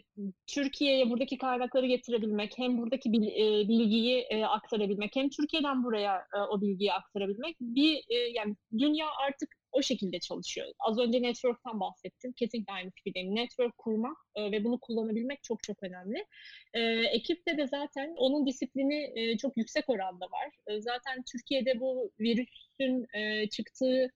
[0.46, 6.38] Türkiye'ye buradaki kaynakları getirebilmek, hem buradaki bil, e, bilgiyi e, aktarabilmek, hem Türkiye'den buraya e,
[6.50, 10.66] o bilgiyi aktarabilmek bir e, yani dünya artık o şekilde çalışıyor.
[10.78, 12.32] Az önce network'tan bahsettim.
[12.32, 13.34] Kesinlikle aynı fikirdeyim.
[13.34, 16.26] Network kurmak e, ve bunu kullanabilmek çok çok önemli.
[16.74, 16.80] E,
[17.12, 20.48] ekipte de zaten onun disiplini e, çok yüksek oranda var.
[20.66, 24.10] E, zaten Türkiye'de bu virüsün e, çıktığı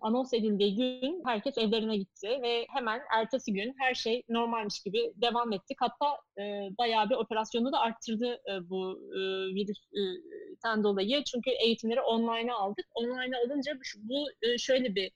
[0.00, 5.52] anons edildiği gün herkes evlerine gitti ve hemen ertesi gün her şey normalmiş gibi devam
[5.52, 5.76] ettik.
[5.80, 6.06] Hatta
[6.38, 6.42] e,
[6.78, 9.20] bayağı bir operasyonu da arttırdı e, bu e,
[9.54, 11.24] virüsten dolayı.
[11.24, 12.86] Çünkü eğitimleri online'a aldık.
[12.94, 15.12] Online'a alınca bu e, şöyle bir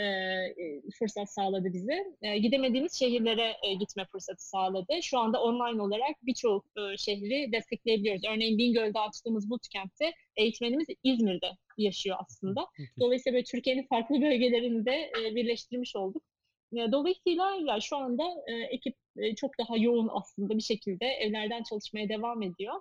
[0.00, 2.04] e, fırsat sağladı bize.
[2.22, 4.92] E, gidemediğimiz şehirlere e, gitme fırsatı sağladı.
[5.02, 8.22] Şu anda online olarak birçok e, şehri destekleyebiliyoruz.
[8.24, 12.66] Örneğin Bingöl'de açtığımız bootcamp'te eğitmenimiz İzmir'de yaşıyor aslında.
[13.00, 16.22] Dolayısıyla böyle Türkiye'nin farklı bölgelerinde e, birleştirmiş olduk.
[16.72, 21.62] E, dolayısıyla ya şu anda e, ekip e, çok daha yoğun aslında bir şekilde evlerden
[21.62, 22.74] çalışmaya devam ediyor.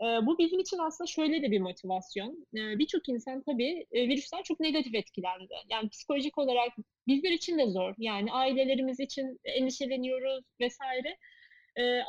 [0.00, 2.46] Bu bizim için aslında şöyle de bir motivasyon.
[2.52, 5.54] Birçok insan tabii virüsten çok negatif etkilendi.
[5.70, 6.72] Yani psikolojik olarak
[7.06, 7.94] bizler için de zor.
[7.98, 11.16] Yani ailelerimiz için endişeleniyoruz vesaire.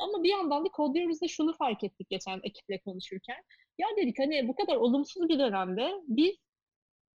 [0.00, 3.42] Ama bir yandan da kodluyoruz da şunu fark ettik geçen ekiple konuşurken.
[3.78, 6.36] Ya dedik hani bu kadar olumsuz bir dönemde biz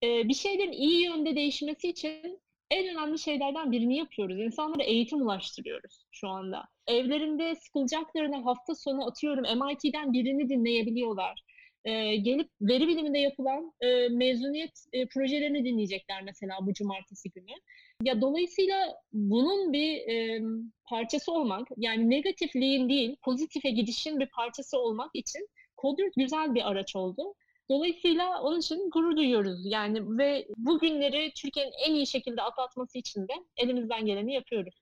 [0.03, 4.41] bir şeylerin iyi yönde değişmesi için en önemli şeylerden birini yapıyoruz.
[4.41, 6.65] İnsanlara eğitim ulaştırıyoruz şu anda.
[6.87, 11.43] Evlerinde sıkılacaklarına hafta sonu atıyorum MIT'den birini dinleyebiliyorlar.
[11.85, 17.55] Ee, gelip veri biliminde yapılan e, mezuniyet e, projelerini dinleyecekler mesela bu cumartesi günü.
[18.03, 20.41] Ya dolayısıyla bunun bir e,
[20.85, 25.49] parçası olmak, yani negatifliğin değil, pozitife gidişin bir parçası olmak için
[25.81, 27.35] Coder güzel bir araç oldu.
[27.71, 29.61] Dolayısıyla onun için gurur duyuyoruz.
[29.65, 34.75] Yani ve bu günleri Türkiye'nin en iyi şekilde atlatması için de elimizden geleni yapıyoruz.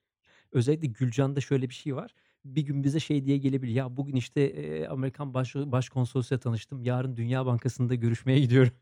[0.53, 2.14] Özellikle Gülcan'da şöyle bir şey var.
[2.44, 3.73] Bir gün bize şey diye gelebilir.
[3.75, 6.83] Ya bugün işte, eee, Amerikan baş başkonsolosuyla tanıştım.
[6.83, 8.73] Yarın Dünya Bankası'nda görüşmeye gidiyorum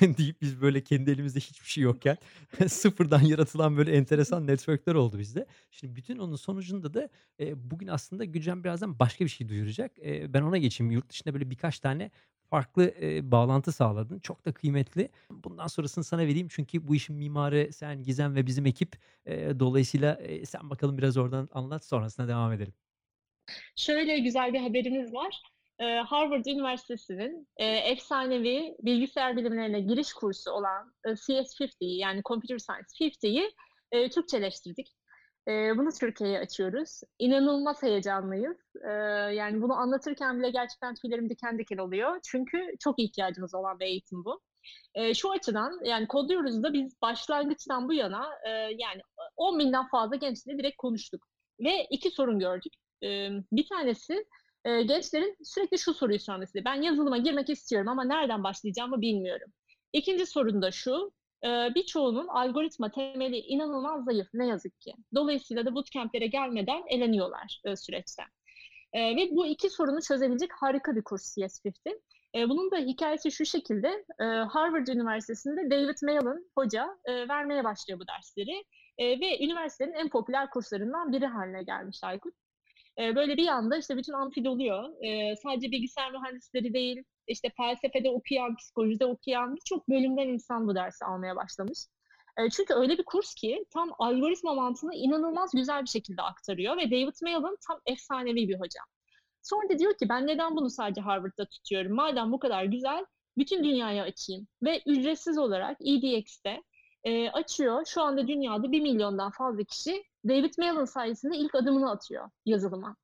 [0.00, 2.16] deyip biz böyle kendi elimizde hiçbir şey yokken
[2.68, 5.46] sıfırdan yaratılan böyle enteresan network'ler oldu bizde.
[5.70, 9.98] Şimdi bütün onun sonucunda da, eee, bugün aslında Gülcan birazdan başka bir şey duyuracak.
[9.98, 10.90] Eee, ben ona geçeyim.
[10.90, 12.10] Yurt dışında böyle birkaç tane
[12.50, 14.18] farklı, eee, bağlantı sağladın.
[14.18, 15.08] Çok da kıymetli.
[15.30, 18.96] Bundan sonrasını sana vereyim çünkü bu işin mimarı sen, Gizem ve bizim ekip.
[19.26, 22.72] Eee, dolayısıyla, eee, sen bakalım biraz oradan anlat, sonrasında devam edelim.
[23.76, 25.42] Şöyle güzel bir haberimiz var.
[26.06, 33.50] Harvard Üniversitesi'nin, efsanevi bilgisayar bilimlerine giriş kursu olan, eee, CS50'yi yani Computer Science 50'yi,
[33.92, 34.92] eee, Türkçeleştirdik.
[35.48, 37.00] Eee, bunu Türkiye'ye açıyoruz.
[37.18, 38.56] İnanılmaz heyecanlıyız.
[38.84, 38.90] Eee,
[39.34, 42.18] yani bunu anlatırken bile gerçekten tüylerim diken diken oluyor.
[42.24, 44.40] Çünkü çok ihtiyacımız olan bir eğitim bu.
[44.96, 49.00] Eee, şu açıdan yani Kodluyoruz'da biz başlangıçtan bu yana, eee, yani
[49.36, 51.26] 10 binden fazla gençle direkt konuştuk
[51.60, 52.72] ve 2 sorun gördük.
[53.02, 54.26] Emm, bir tanesi,
[54.66, 59.48] eee, gençlerin sürekli şu soruyu sorması: "Ben yazılıma girmek istiyorum ama nereden başlayacağımı bilmiyorum."
[59.92, 61.12] 2'nci sorun da şu:
[61.74, 64.92] birçoğunun algoritma temeli inanılmaz zayıf ne yazık ki.
[65.14, 68.26] Dolayısıyla da bootcamp'lere gelmeden eleniyorlar, eee, süreçten.
[68.94, 72.00] Eee, ve bu 2 sorunu çözebilecek harika bir kurs CS50.
[72.34, 74.04] Eee, bunun da hikâyesi şu şekilde:
[74.50, 78.64] Harvard Üniversitesi'nde David Malan hoca, eee, vermeye başlıyor bu dersleri,
[79.20, 82.34] ve üniversitenin en popüler kurslarından biri hâline gelmiş Aykut.
[82.98, 84.90] Böyle bir anda işte bütün amfi doluyor.
[85.02, 91.04] Eee, sadece bilgisayar mühendisleri değil, işte felsefede okuyan, psikolojide okuyan birçok bölümden insan bu dersi
[91.04, 91.78] almaya başlamış.
[92.38, 96.90] Eee, çünkü öyle bir kurs ki tam algoritma mantığını inanılmaz güzel bir şekilde aktarıyor ve
[96.90, 98.80] David Malan tam efsanevi bir hoca.
[99.42, 101.92] Sonra da diyor ki ben neden bunu sadece Harvard'da tutuyorum?
[101.94, 103.06] Madem bu kadar güzel,
[103.38, 106.62] bütün dünyaya açayım ve ücretsiz olarak EDX'te,
[107.04, 107.84] eee, açıyor.
[107.86, 112.96] Şu anda dünyada 1.000.000'dan fazla kişi David Malan sayesinde ilk adımını atıyor yazılıma.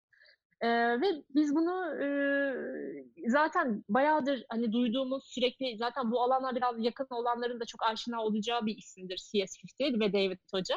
[0.63, 7.07] Eee, ve biz bunu, ııı, zaten bayağıdır, hani, duyduğumuz, sürekli zaten bu alana biraz yakın
[7.11, 10.77] olanların da çok aşina olacağı bir isimdir CS50 ve David Hoca.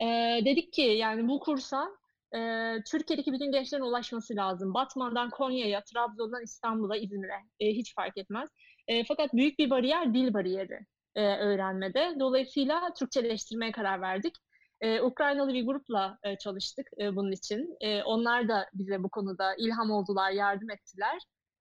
[0.00, 1.88] Eee, dedik ki yani bu kursa,
[2.34, 4.74] eee, Türkiye'deki bütün gençlerin ulaşması lazım.
[4.74, 8.48] Batman'dan Konya'ya, Trabzon'dan İstanbul'a, İzmir'e, eee, hiç fark etmez.
[8.88, 10.78] Eee, fakat büyük bir bariyer dil bariyeri,
[11.16, 12.14] eee, öğrenmede.
[12.20, 14.34] Dolayısıyla Türkçeleştirmeye karar verdik.
[14.82, 17.76] Eee, Ukraynalı bir grupla, eee, çalıştık, eee, bunun için.
[17.80, 21.18] Eee, onlar da bize bu konuda ilham oldular, yardım ettiler.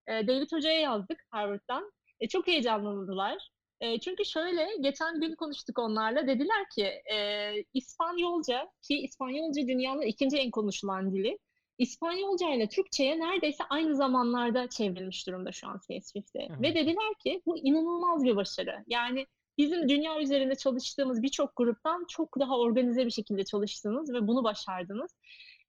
[0.09, 1.91] Eee, David Hoca'ya yazdık Harvard'dan.
[2.19, 3.49] E, çok heyecanlandılar.
[3.81, 6.27] Eee, çünkü şöyle, geçen gün konuştuk onlarla.
[6.27, 11.39] Dediler ki, eee, İspanyolca ki İspanyolca dünyanın 2'nci en konuşulan dili.
[11.77, 16.59] İspanyolcayla Türkçeye neredeyse aynı zamanlarda çevrilmiş durumda şu an CS50 Evet.
[16.61, 18.83] ve dediler ki bu inanılmaz bir başarı.
[18.87, 19.25] Yani
[19.57, 25.11] bizim dünya üzerinde çalıştığımız birçok gruptan çok daha organize bir şekilde çalıştınız ve bunu başardınız,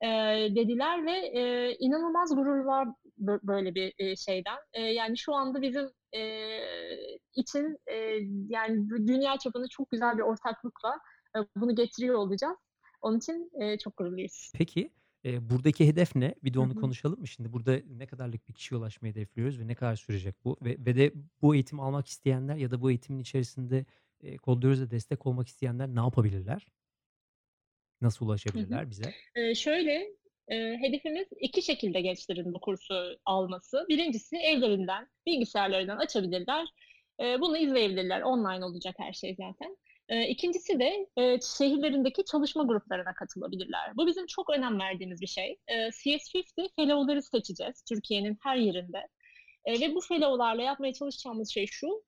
[0.03, 4.57] eee, dediler ve, eee, inanılmaz gururlar bö böyle bir, eee, şeyden.
[4.77, 10.23] Eee, yani şu anda bizim, eee, için, eee, yani dü dünya çapında çok güzel bir
[10.23, 10.99] ortaklıkla,
[11.37, 12.57] eee, bunu getiriyor olacağız.
[13.03, 14.53] Onun için, eee, çok gururluyuz.
[14.59, 14.91] Peki,
[15.25, 16.35] eee, buradaki hedef ne?
[16.45, 16.77] Bir de onu hı.
[16.77, 17.29] konuşalım mı?
[17.29, 20.57] Şimdi burada ne kadarlık bir kişiye ulaşmayı hedefliyoruz ve ne kadar sürecek bu?
[20.63, 23.87] Ve ve de bu eğitimi almak isteyenler ya da bu eğitimin içerisinde,
[24.23, 26.67] eee, Kodluyoruz'a destek olmak isteyenler ne yapabilirler?
[28.01, 29.15] Nasıl ulaşabilirler bize?
[29.37, 30.07] Eee, şöyle,
[30.51, 33.87] eee, hedefimiz 2 şekilde gençlerin bu kursu alması.
[33.89, 36.67] 1'incisi evlerinden, bilgisayarlarından açabilirler.
[37.21, 38.23] Eee, bunu izleyebilirler.
[38.23, 39.77] Online olacak her şey zaten.
[40.11, 41.07] Eee, 2'ncisi de,
[41.59, 43.97] şehirlerindeki çalışma gruplarına katılabilirler.
[43.97, 45.57] Bu bizim çok önem verdiğimiz bir şey.
[45.71, 48.99] Eee, CS50 fellow'ları seçeceğiz Türkiye'nin her yerinde,
[49.69, 52.05] ve bu fellow'larla yapmaya çalışacağımız şey şu: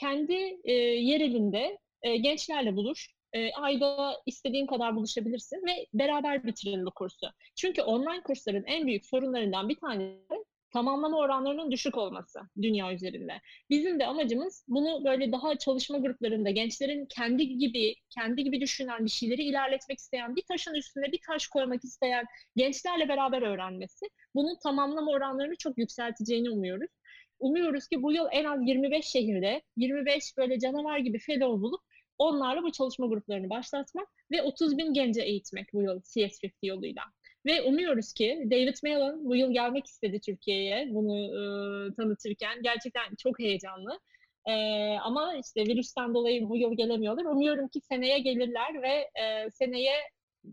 [0.00, 1.78] kendi, eee, yerelinde,
[2.20, 3.10] gençlerle buluş,
[3.56, 7.26] ayda istediğin kadar buluşabilirsin ve beraber bitirin bu kursu.
[7.56, 10.44] Çünkü online kursların en büyük sorunlarından bir tanesi
[10.76, 13.32] tamamlama oranlarının düşük olması dünya üzerinde.
[13.70, 19.10] Bizim de amacımız bunu böyle daha çalışma gruplarında gençlerin kendi gibi kendi gibi düşünen, bir
[19.10, 22.24] şeyleri ilerletmek isteyen, bir taşın üstüne bir taş koymak isteyen
[22.56, 24.06] gençlerle beraber öğrenmesi.
[24.34, 26.90] Bunun tamamlama oranlarını çok yükselteceğini umuyoruz.
[27.38, 31.80] Umuyoruz ki bu yıl en az 25 şehirde, 25 böyle canavar gibi fellow bulup
[32.18, 37.02] onlarla bu çalışma gruplarını başlatmak ve 30.000 genci eğitmek bu yıl CS50 yoluyla.
[37.46, 42.62] Ve umuyoruz ki David Malan bu yıl gelmek istedi Türkiye'ye bunu, ııı, tanıtırken.
[42.62, 44.00] Gerçekten çok heyecanlı.
[44.48, 47.24] Eee, ama işte virüsten dolayı bu yıl gelemiyorlar.
[47.24, 49.94] Umuyorum ki seneye gelirler ve, eee, seneye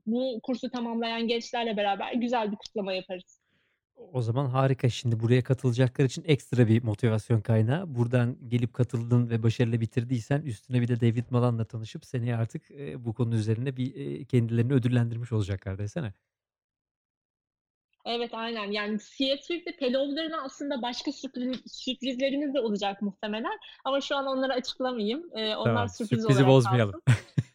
[0.05, 3.39] bu kursu tamamlayan gençlerle beraber güzel bir kutlama yaparız.
[3.95, 4.89] O zaman harika.
[4.89, 7.95] Şimdi buraya katılacaklar için ekstra bir motivasyon kaynağı.
[7.95, 13.05] Buradan gelip katıldın ve başarıyla bitirdiysen üstüne bir de David Malan'la tanışıp seneye artık, eee,
[13.05, 16.13] bu konu üzerine bir, eee, kendilerini ödüllendirmiş olacaklar desene.
[18.05, 18.71] Evet, aynen.
[18.71, 25.29] Yani Seattle'de fellow'larına aslında başka sürpriz sürprizlerimiz de olacak muhtemelen ama şu an onları açıklamayayım.
[25.35, 27.01] Eee, onlar Tamam, sürpriz sürprizi olarak bozmayalım.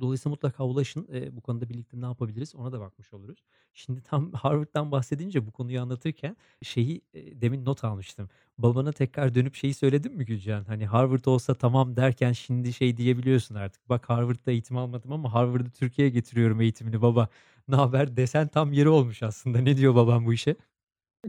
[0.00, 1.08] Dolayısıyla mutlaka ulaşın.
[1.32, 3.38] Bu konuda birlikte ne yapabiliriz ona da bakmış oluruz.
[3.74, 8.28] Şimdi tam Harvard'dan bahsedince bu konuyu anlatırken şeyi, demin not almıştım.
[8.58, 10.64] Babana tekrar dönüp şeyi söyledin mi Gülcan?
[10.64, 13.88] Hani Harvard olsa tamam derken şimdi şey diyebiliyorsun artık.
[13.88, 17.28] Bak Harvard'da eğitim almadım ama Harvard'ı Türkiye'ye getiriyorum eğitimini baba.
[17.68, 19.58] Naber desen tam yeri olmuş aslında.
[19.58, 20.56] Ne diyor baban bu işe?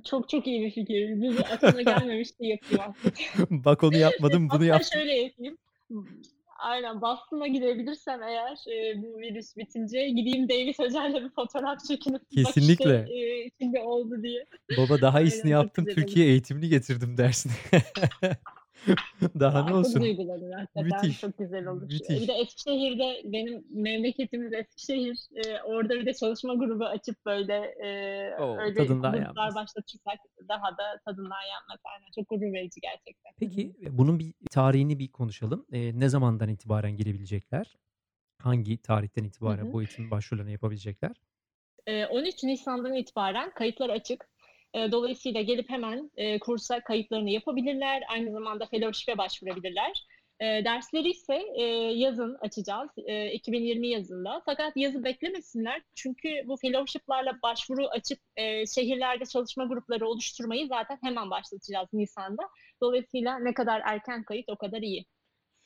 [0.03, 1.21] Çok çok iyi bir fikir.
[1.21, 3.17] Bu aklıma gelmemişti, artık.
[3.51, 4.89] Bak onu yapmadım, bunu Hatta yaptım.
[4.93, 5.57] şöyle yapayım.
[6.61, 12.27] Aynen, Boston'a gidebilirsem eğer, eee, bu virüs bitince gideyim David Hoca'yla bir fotoğraf çekinip bak
[12.31, 13.05] işte, Kesinlikle.
[13.09, 14.45] eee, şimdi oldu diye.
[14.77, 15.85] Baba daha iyisini Aynen, yaptım.
[15.85, 17.51] Türkiye eğitimini getirdim dersin.
[19.39, 20.01] Daha ne olsun?
[20.01, 21.81] duygulanır hakikaten, Müthiş, çok güzel olur.
[21.81, 22.39] Eee, bir de müthiş.
[22.47, 28.57] Eskişehir'de benim memleketimiz Eskişehir, eee, orada bir de çalışma grubu açıp böyle, eee, O!
[28.59, 29.55] öyle Tadından yenmez.
[29.55, 31.79] başlatırsak daha da tadından yenmez.
[31.83, 33.33] Aynen, çok gurur verici gerçekten.
[33.39, 35.65] Peki, eee, bunun bir tarihini bir konuşalım.
[35.71, 37.75] Eee, ne zamandan itibaren girebilecekler?
[38.41, 39.73] Hangi tarihten itibaren hı.
[39.73, 41.15] bu eğitim başvurularını yapabilecekler?
[41.87, 44.29] Eee, 13 Nisan'dan itibaren kayıtlar açık.
[44.75, 48.03] Eee, dolayısıyla gelip hemen, eee, kursa kayıtlarını yapabilirler.
[48.09, 50.05] Aynı zamanda fellowship'e başvurabilirler.
[50.41, 51.33] Eee, dersleri ise,
[51.95, 54.41] yazın açacağız, eee, 2020 yazında.
[54.45, 58.19] Fakat yazı beklemesinler çünkü bu fellowship'larla başvuru açıp,
[58.75, 62.43] şehirlerde çalışma grupları oluşturmayı zaten hemen başlatacağız nisan'da.
[62.81, 65.05] Dolayısıyla ne kadar erken kayıt o kadar iyi.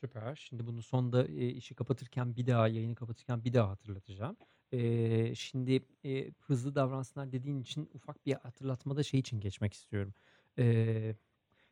[0.05, 0.35] Süper.
[0.35, 4.37] Şimdi bunu sonda, eee, işi kapatırken bir daha, yayını kapatırken bir daha hatırlatacağım.
[4.71, 10.13] Eee, şimdi, eee, hızlı davransınlar dediğin için ufak bir hatırlatmada şey için geçmek istiyorum.
[10.57, 11.15] Eee,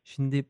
[0.04, 0.46] şimdi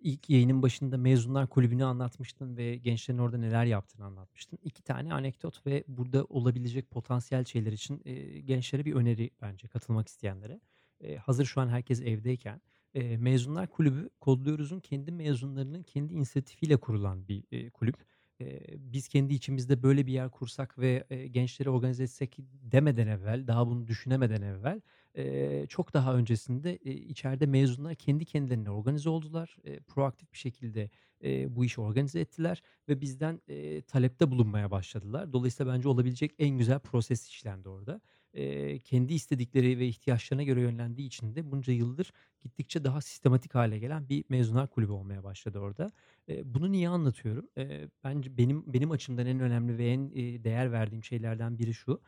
[0.00, 4.58] ilk yayının başında Mezunlar Kulübü'nü anlatmıştın ve gençlerin orada neler yaptığını anlatmıştın.
[4.64, 10.08] 2 tane anekdot ve burada olabilecek potansiyel şeyler için, eee, gençlere bir öneri bence katılmak
[10.08, 10.60] isteyenlere.
[11.00, 12.60] Eee, hazır şu an herkes evdeyken,
[12.94, 17.96] eee, Mezunlar Kulübü, Kodluyoruz'un kendi mezunlarının kendi inisiyatifiyle kurulan bir, eee, kulüp.
[18.40, 23.46] Eee, biz kendi içimizde böyle bir yer kursak ve, eee, gençleri organize etsek demeden evvel,
[23.46, 24.80] daha bunu düşünemeden evvel,
[25.16, 29.56] eee, çok daha öncesinde, eee, içeride mezunlar kendi kendilerine organize oldular.
[29.64, 35.32] Eee, proaktif bir şekilde, eee, bu işi organize ettiler ve bizden, eee, talepte bulunmaya başladılar.
[35.32, 38.00] Dolayısıyla bence olabilecek en güzel proses işlendi orada.
[38.84, 44.08] Kendi istedikleri ve ihtiyaçlarına göre yönlendiği için de bunca yıldır gittikçe daha sistematik hâle gelen
[44.08, 45.92] bir Mezunlar Kulübü olmaya başladı orada.
[46.44, 47.48] Bunu niye anlatıyorum?
[48.04, 52.00] Bence benim benim açımdan en önemli ve en, değer verdiğim şeylerden biri şu: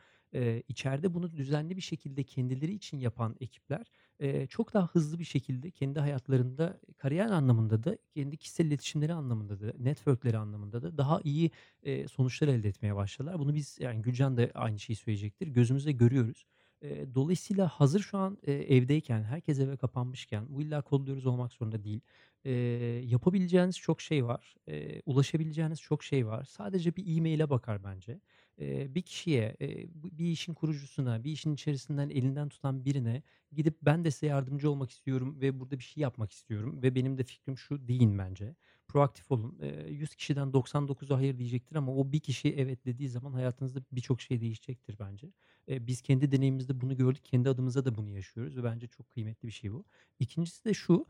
[0.67, 5.71] içeride bunu düzenli bir şekilde kendileri için yapan ekipler, eee, çok daha hızlı bir şekilde
[5.71, 11.51] kendi hayatlarında kariyer anlamında da kendi kişisel iletişimleri anlamında da network'leri anlamında da daha iyi,
[11.83, 13.39] eee, sonuçlar elde etmeye başladılar.
[13.39, 16.45] Bunu biz, yani Gülcan da aynı şeyi söyleyecektir, gözümüzle görüyoruz.
[16.81, 21.83] Eee, dolayısıyla hazır şu an, eee, evdeyken, herkes eve kapanmışken, bu illa Kodluyoruz olmak zorunda
[21.83, 22.01] değil.
[22.45, 22.51] Eee,
[23.05, 24.55] yapabileceğiniz çok şey var.
[24.67, 26.43] Eee, ulaşabileceğiniz çok şey var.
[26.43, 28.19] Sadece bir e-mail'e bakar bence.
[28.59, 29.55] Bir kişiye,
[29.95, 34.91] bir işin kurucusuna, bir işin içerisinden elinden tutan birine gidip ben de size yardımcı olmak
[34.91, 38.55] istiyorum ve burada bir şey yapmak istiyorum ve benim de fikrim şu deyin bence.
[38.87, 39.57] Proaktif olun.
[39.61, 44.21] Eee, 100 kişiden 99'u hayır diyecektir ama o bir kişi evet dediği zaman hayatınızda birçok
[44.21, 45.31] şey değişecektir bence.
[45.69, 47.25] Biz kendi deneyimimizde bunu gördük.
[47.25, 49.85] Kendi adımıza da bunu yaşıyoruz ve bence çok kıymetli bir şey bu.
[50.19, 51.05] İkincisi de şu,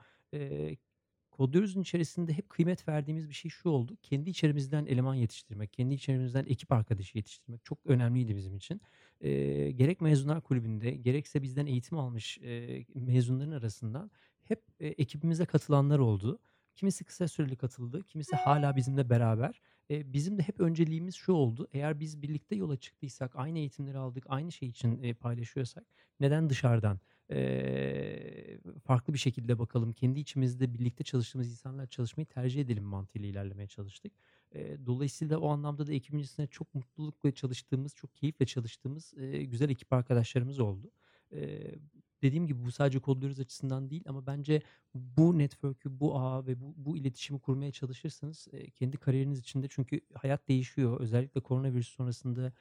[1.40, 3.98] Kodluyoruz'un içerisinde hep kıymet verdiğimiz bir şey şu oldu.
[4.04, 8.82] Kendi içerimizden eleman yetiştirmek, kendi içerimizden ekip arkadaşı yetiştirmek çok önemliydi bizim için.
[9.22, 14.12] Eee, gerek Mezunlar Kulübü'nde gerekse bizden eğitim almış, eee, mezunların arasından
[14.44, 16.40] hep, eee, ekibimize katılanlar oldu.
[16.76, 19.62] Kimisi kısa süreli katıldı, kimisi hala bizimle beraber.
[19.90, 21.68] Eee, bizim de hep önceliğimiz şu oldu.
[21.74, 25.86] Eğer biz birlikte yola çıktıysak, aynı eğitimleri aldık, aynı şey için, eee, paylaşıyorsak
[26.20, 27.00] neden dışarıdan,
[27.30, 33.68] eee, farklı bir şekilde bakalım, kendi içimizde birlikte çalıştığımız insanlarla çalışmayı tercih edelim mantığıyla ilerlemeye
[33.68, 34.14] çalıştık.
[34.56, 39.70] Eee, dolayısıyla o anlamda da ekibin içerisinde çok mutlulukla çalıştığımız, çok keyifle çalıştığımız, eee, güzel
[39.70, 40.92] ekip arkadaşlarımız oldu.
[41.32, 41.76] Eee,
[42.22, 44.62] dediğim gibi bu sadece kodluyoruz açısından değil ama bence
[44.94, 50.02] bu network'ü, bu ağı ve bu bu iletişimi kurmaya çalışırsanız, eee, kendi kariyeriniz içinde çünkü
[50.14, 51.00] hayat değişiyor.
[51.00, 52.54] Özellikle koronavirüs sonrasında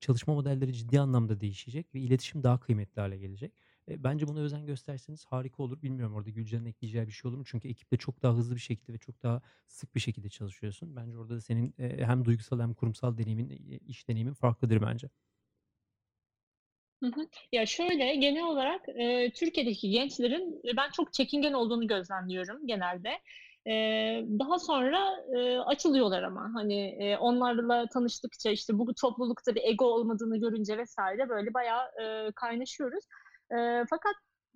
[0.00, 3.52] çalışma modelleri ciddi anlamda değişecek ve iletişim daha kıymetli hâle gelecek.
[3.88, 5.82] Eee, bence buna özen gösterseniz harika olur.
[5.82, 7.44] Bilmiyorum orada Gülcan'ın ekleyeceği bir şey olur mu?
[7.46, 10.96] Çünkü ekiple çok daha hızlı bir şekilde ve çok daha sık bir şekilde çalışıyorsun.
[10.96, 13.48] Bence orada da senin, eee, hem duygusal hem kurumsal deneyimin,
[13.86, 15.08] iş deneyimin farklıdır bence.
[17.02, 17.26] Hı hı.
[17.52, 23.10] Ya, şöyle, genel olarak, eee, Türkiye'deki gençlerin, ben çok çekingen olduğunu gözlemliyorum genelde.
[23.66, 24.98] Eee, daha sonra,
[25.36, 26.50] eee, açılıyorlar ama.
[26.54, 30.96] Hani, eee, onlarla tanıştıkça, işte, bu toplulukta bir ego olmadığını görünce vs.
[31.28, 33.04] böyle bayağı, eee, kaynaşıyoruz.
[33.52, 34.14] Eee, fakat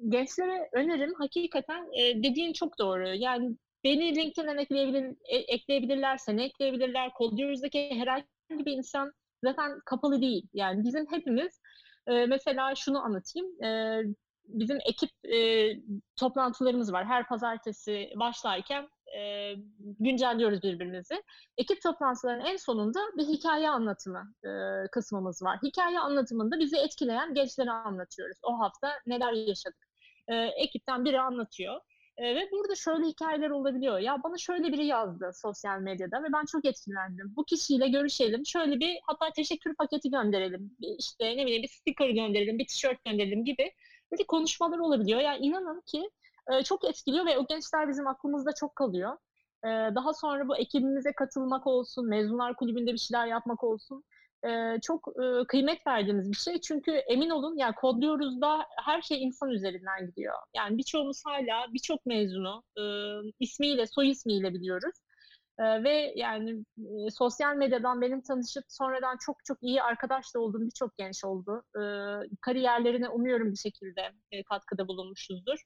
[0.08, 3.08] gençlere önerim hakikaten, eee, dediğin çok doğru.
[3.14, 7.12] Yani beni LinkedIn'den ekleyebilir e ekleyebilirler, seni ekleyebilirler.
[7.14, 9.12] Kodluyoruz'daki herhangi bir insan
[9.44, 10.48] zaten kapalı değil.
[10.54, 11.60] Yani bizim hepimiz,
[12.08, 13.48] eee, mesela şunu anlatayım.
[13.62, 14.02] Eee,
[14.44, 15.80] bizim ekip, eee,
[16.20, 17.06] toplantılarımız var.
[17.06, 19.56] Her pazartesi başlarken, eee,
[20.00, 21.22] güncelliyoruz birbirimizi.
[21.58, 25.58] Ekip toplantılarının en sonunda bir hikâye anlatımı, eee, kısmımız var.
[25.62, 28.38] Hikâye anlatımında bizi etkileyen gençleri anlatıyoruz.
[28.42, 29.88] O hafta neler yaşadık?
[30.30, 31.80] Eee, ekipten biri anlatıyor,
[32.18, 33.98] eee, ve burada şöyle hikâyeler olabiliyor.
[33.98, 37.32] Ya, bana şöyle biri yazdı sosyal medyada ve ben çok etkilendim.
[37.36, 42.58] Bu kişiyle görüşelim, şöyle bir hatta teşekkür paketi gönderelim, işte, ne bileyim, bir sticker gönderelim,
[42.58, 43.72] bir tişört gönderelim gibi
[44.12, 45.20] böyle konuşmalar olabiliyor.
[45.20, 46.10] Ya, inanın ki,
[46.52, 49.16] eee, çok etkiliyor ve o gençler bizim aklımızda çok kalıyor.
[49.64, 54.04] Eee, daha sonra bu ekibimize katılmak olsun, Mezunlar Kulübü'nde bir şeyler yapmak olsun,
[54.44, 56.60] eee, çok, ııı, kıymet verdiğimiz bir şey.
[56.60, 60.34] Çünkü emin olun, ya, Kodluyoruz'da her şey insan üzerinden gidiyor.
[60.56, 64.94] Yani birçoğumuz hâlâ birçok mezunu, ııı, ismiyle, soy ismiyle biliyoruz,
[65.60, 70.96] ve yani, eee, sosyal medyadan benim tanışıp sonradan çok çok iyi arkadaş da olduğum birçok
[70.98, 71.62] genç oldu.
[72.40, 74.02] Kariyerlerine umuyorum bir şekilde,
[74.48, 75.58] katkıda bulunmuşuzdur.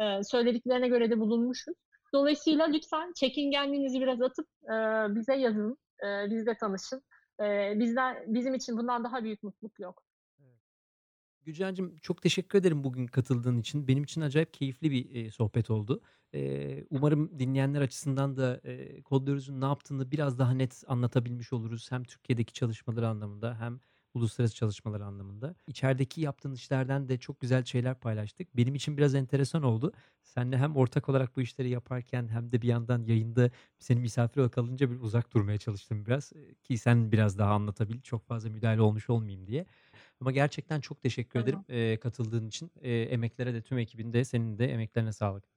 [0.00, 1.74] Eee, söylediklerine göre de bulunmuşuz.
[2.14, 7.02] Dolayısıyla lütfen çekingenliğinizi biraz atıp, eee, bize yazın, eee, bizle tanışın.
[7.40, 10.02] Eee, bizden bizim için bundan daha büyük mutluluk yok.
[10.40, 10.60] Evet.
[11.42, 13.88] Gülcancığım çok teşekkür ederim bugün katıldığın için.
[13.88, 16.02] Benim için acayip keyifli bir, eee, sohbet oldu.
[16.32, 21.92] Eee, umarım dinleyenler açısından da, eee, Kodluyoruz'un ne yaptığını biraz daha net anlatabilmiş oluruz.
[21.92, 23.80] Hem Türkiye'deki çalışmaları anlamında hem
[24.16, 25.54] uluslararası çalışmaları anlamında.
[25.66, 28.56] İçerideki yaptığın işlerden de çok güzel şeyler paylaştık.
[28.56, 29.92] Benim için biraz enteresan oldu.
[30.22, 34.58] Seninle hem ortak olarak bu işleri yaparken hem de bir yandan yayında seni misafir olarak
[34.58, 38.80] alınca bir uzak durmaya çalıştım biraz, eee, ki sen biraz daha anlatabil, çok fazla müdahale
[38.80, 39.66] olmuş olmayayım diye.
[40.20, 41.66] Ama gerçekten çok teşekkür ederim, Tamam.
[41.68, 42.72] eee, katıldığın için.
[42.82, 45.55] Eee, emeklere de tüm ekibin de senin de emeklerine sağlık.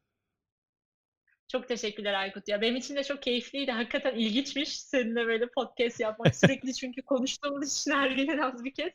[1.52, 2.62] Çok teşekkürler Aykut ya.
[2.62, 3.72] Benim için de çok keyifliydi.
[3.72, 6.36] Hakikaten ilginçmiş seninle böyle podcast yapmak.
[6.36, 8.94] Sürekli çünkü konuştuğumuz için her gün en az bir kez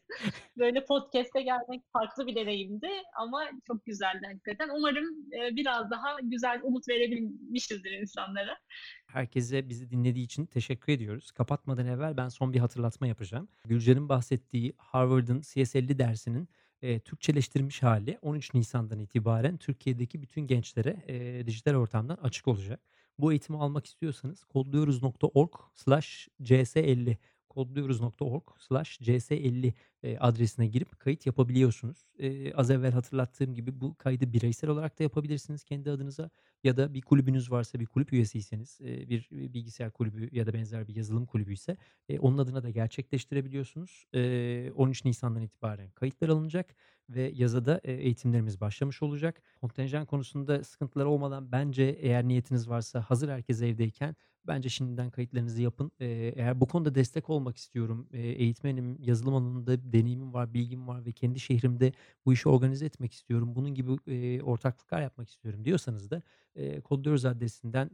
[0.59, 4.69] böyle podcast'e gelmek farklı bir deneyimdi ama çok güzeldi hakikaten.
[4.77, 8.59] Umarım, eee, biraz daha güzel umut verebilmişizdir insanlara.
[9.07, 11.31] Herkese bizi dinlediği için teşekkür ediyoruz.
[11.31, 13.49] Kapatmadan evvel ben son bir hatırlatma yapacağım.
[13.65, 16.49] Gülcan'ın bahsettiği Harvard'ın CS50 dersinin,
[16.85, 22.81] eee, Türkçeleştirilmiş hâli 13 Nisan'dan itibaren Türkiye'deki bütün gençlere, eee, dijital ortamdan açık olacak.
[23.19, 24.45] Bu eğitimi almak istiyorsanız
[27.55, 28.41] kodluyoruz.org/cs50
[29.01, 32.07] kodluyoruz.org/cs50 eee, adresine girip kayıt yapabiliyorsunuz.
[32.19, 36.31] Eee, az evvel hatırlattığım gibi bu kaydı bireysel olarak da yapabilirsiniz kendi adınıza
[36.65, 40.89] ya da bir kulübünüz varsa, bir kulüp üyesiyseniz, eee, bir bilgisayar kulübü ya da benzer
[40.89, 41.77] bir yazılım kulübüyse,
[42.09, 44.05] eee, onun adına da gerçekleştirebiliyorsunuz.
[44.15, 46.75] Eee, 13 Nisan'dan itibaren kayıtlar alınacak
[47.11, 49.43] ve yazada, eğitimlerimiz başlamış olacak.
[49.61, 54.17] Kontenjan konusunda sıkıntılar olmadan bence eğer niyetiniz varsa hazır herkes evdeyken
[54.47, 55.93] bence şimdiden kayıtlarınızı yapın.
[56.01, 61.41] Eğer bu konuda destek olmak istiyorum, eğitmenim, yazılım alanında deneyimim var, bilgim var ve kendi
[61.41, 61.93] şehrimde
[62.27, 63.91] bu işi organize etmek istiyorum, bunun gibi,
[64.43, 66.23] ortaklıklar yapmak istiyorum diyorsanız da,
[66.57, 67.91] eee, Kodluyoruz adresinden,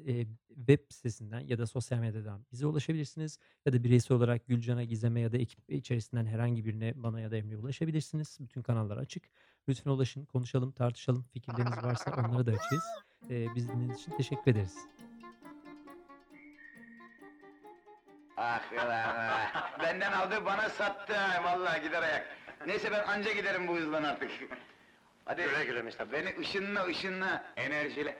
[0.48, 5.32] web sitesinden ya da sosyal medyadan bize ulaşabilirsiniz ya da bireysel olarak Gülcan'a, Gizem'e ya
[5.32, 8.38] da ekip içerisinden herhangi birine, bana ya da Emre'ye ulaşabilirsiniz.
[8.40, 9.22] Bütün kanallar açık.
[9.68, 11.24] Lütfen ulaşın, konuşalım, tartışalım.
[11.32, 12.84] Fikirleriniz varsa onları da açığız.
[13.30, 14.74] Eee, bizi dinlediğiniz için teşekkür ederiz.
[18.42, 19.78] Ah ulan ah.
[19.82, 22.26] Benden aldı bana sattı ha, vallahi gider ayak.
[22.66, 24.30] Neyse ben anca giderim bu hızdan artık.
[25.24, 25.42] Hadi.
[25.42, 26.12] Güle güle Mr.
[26.12, 28.16] Beni ışınla ışınla enerjiyle.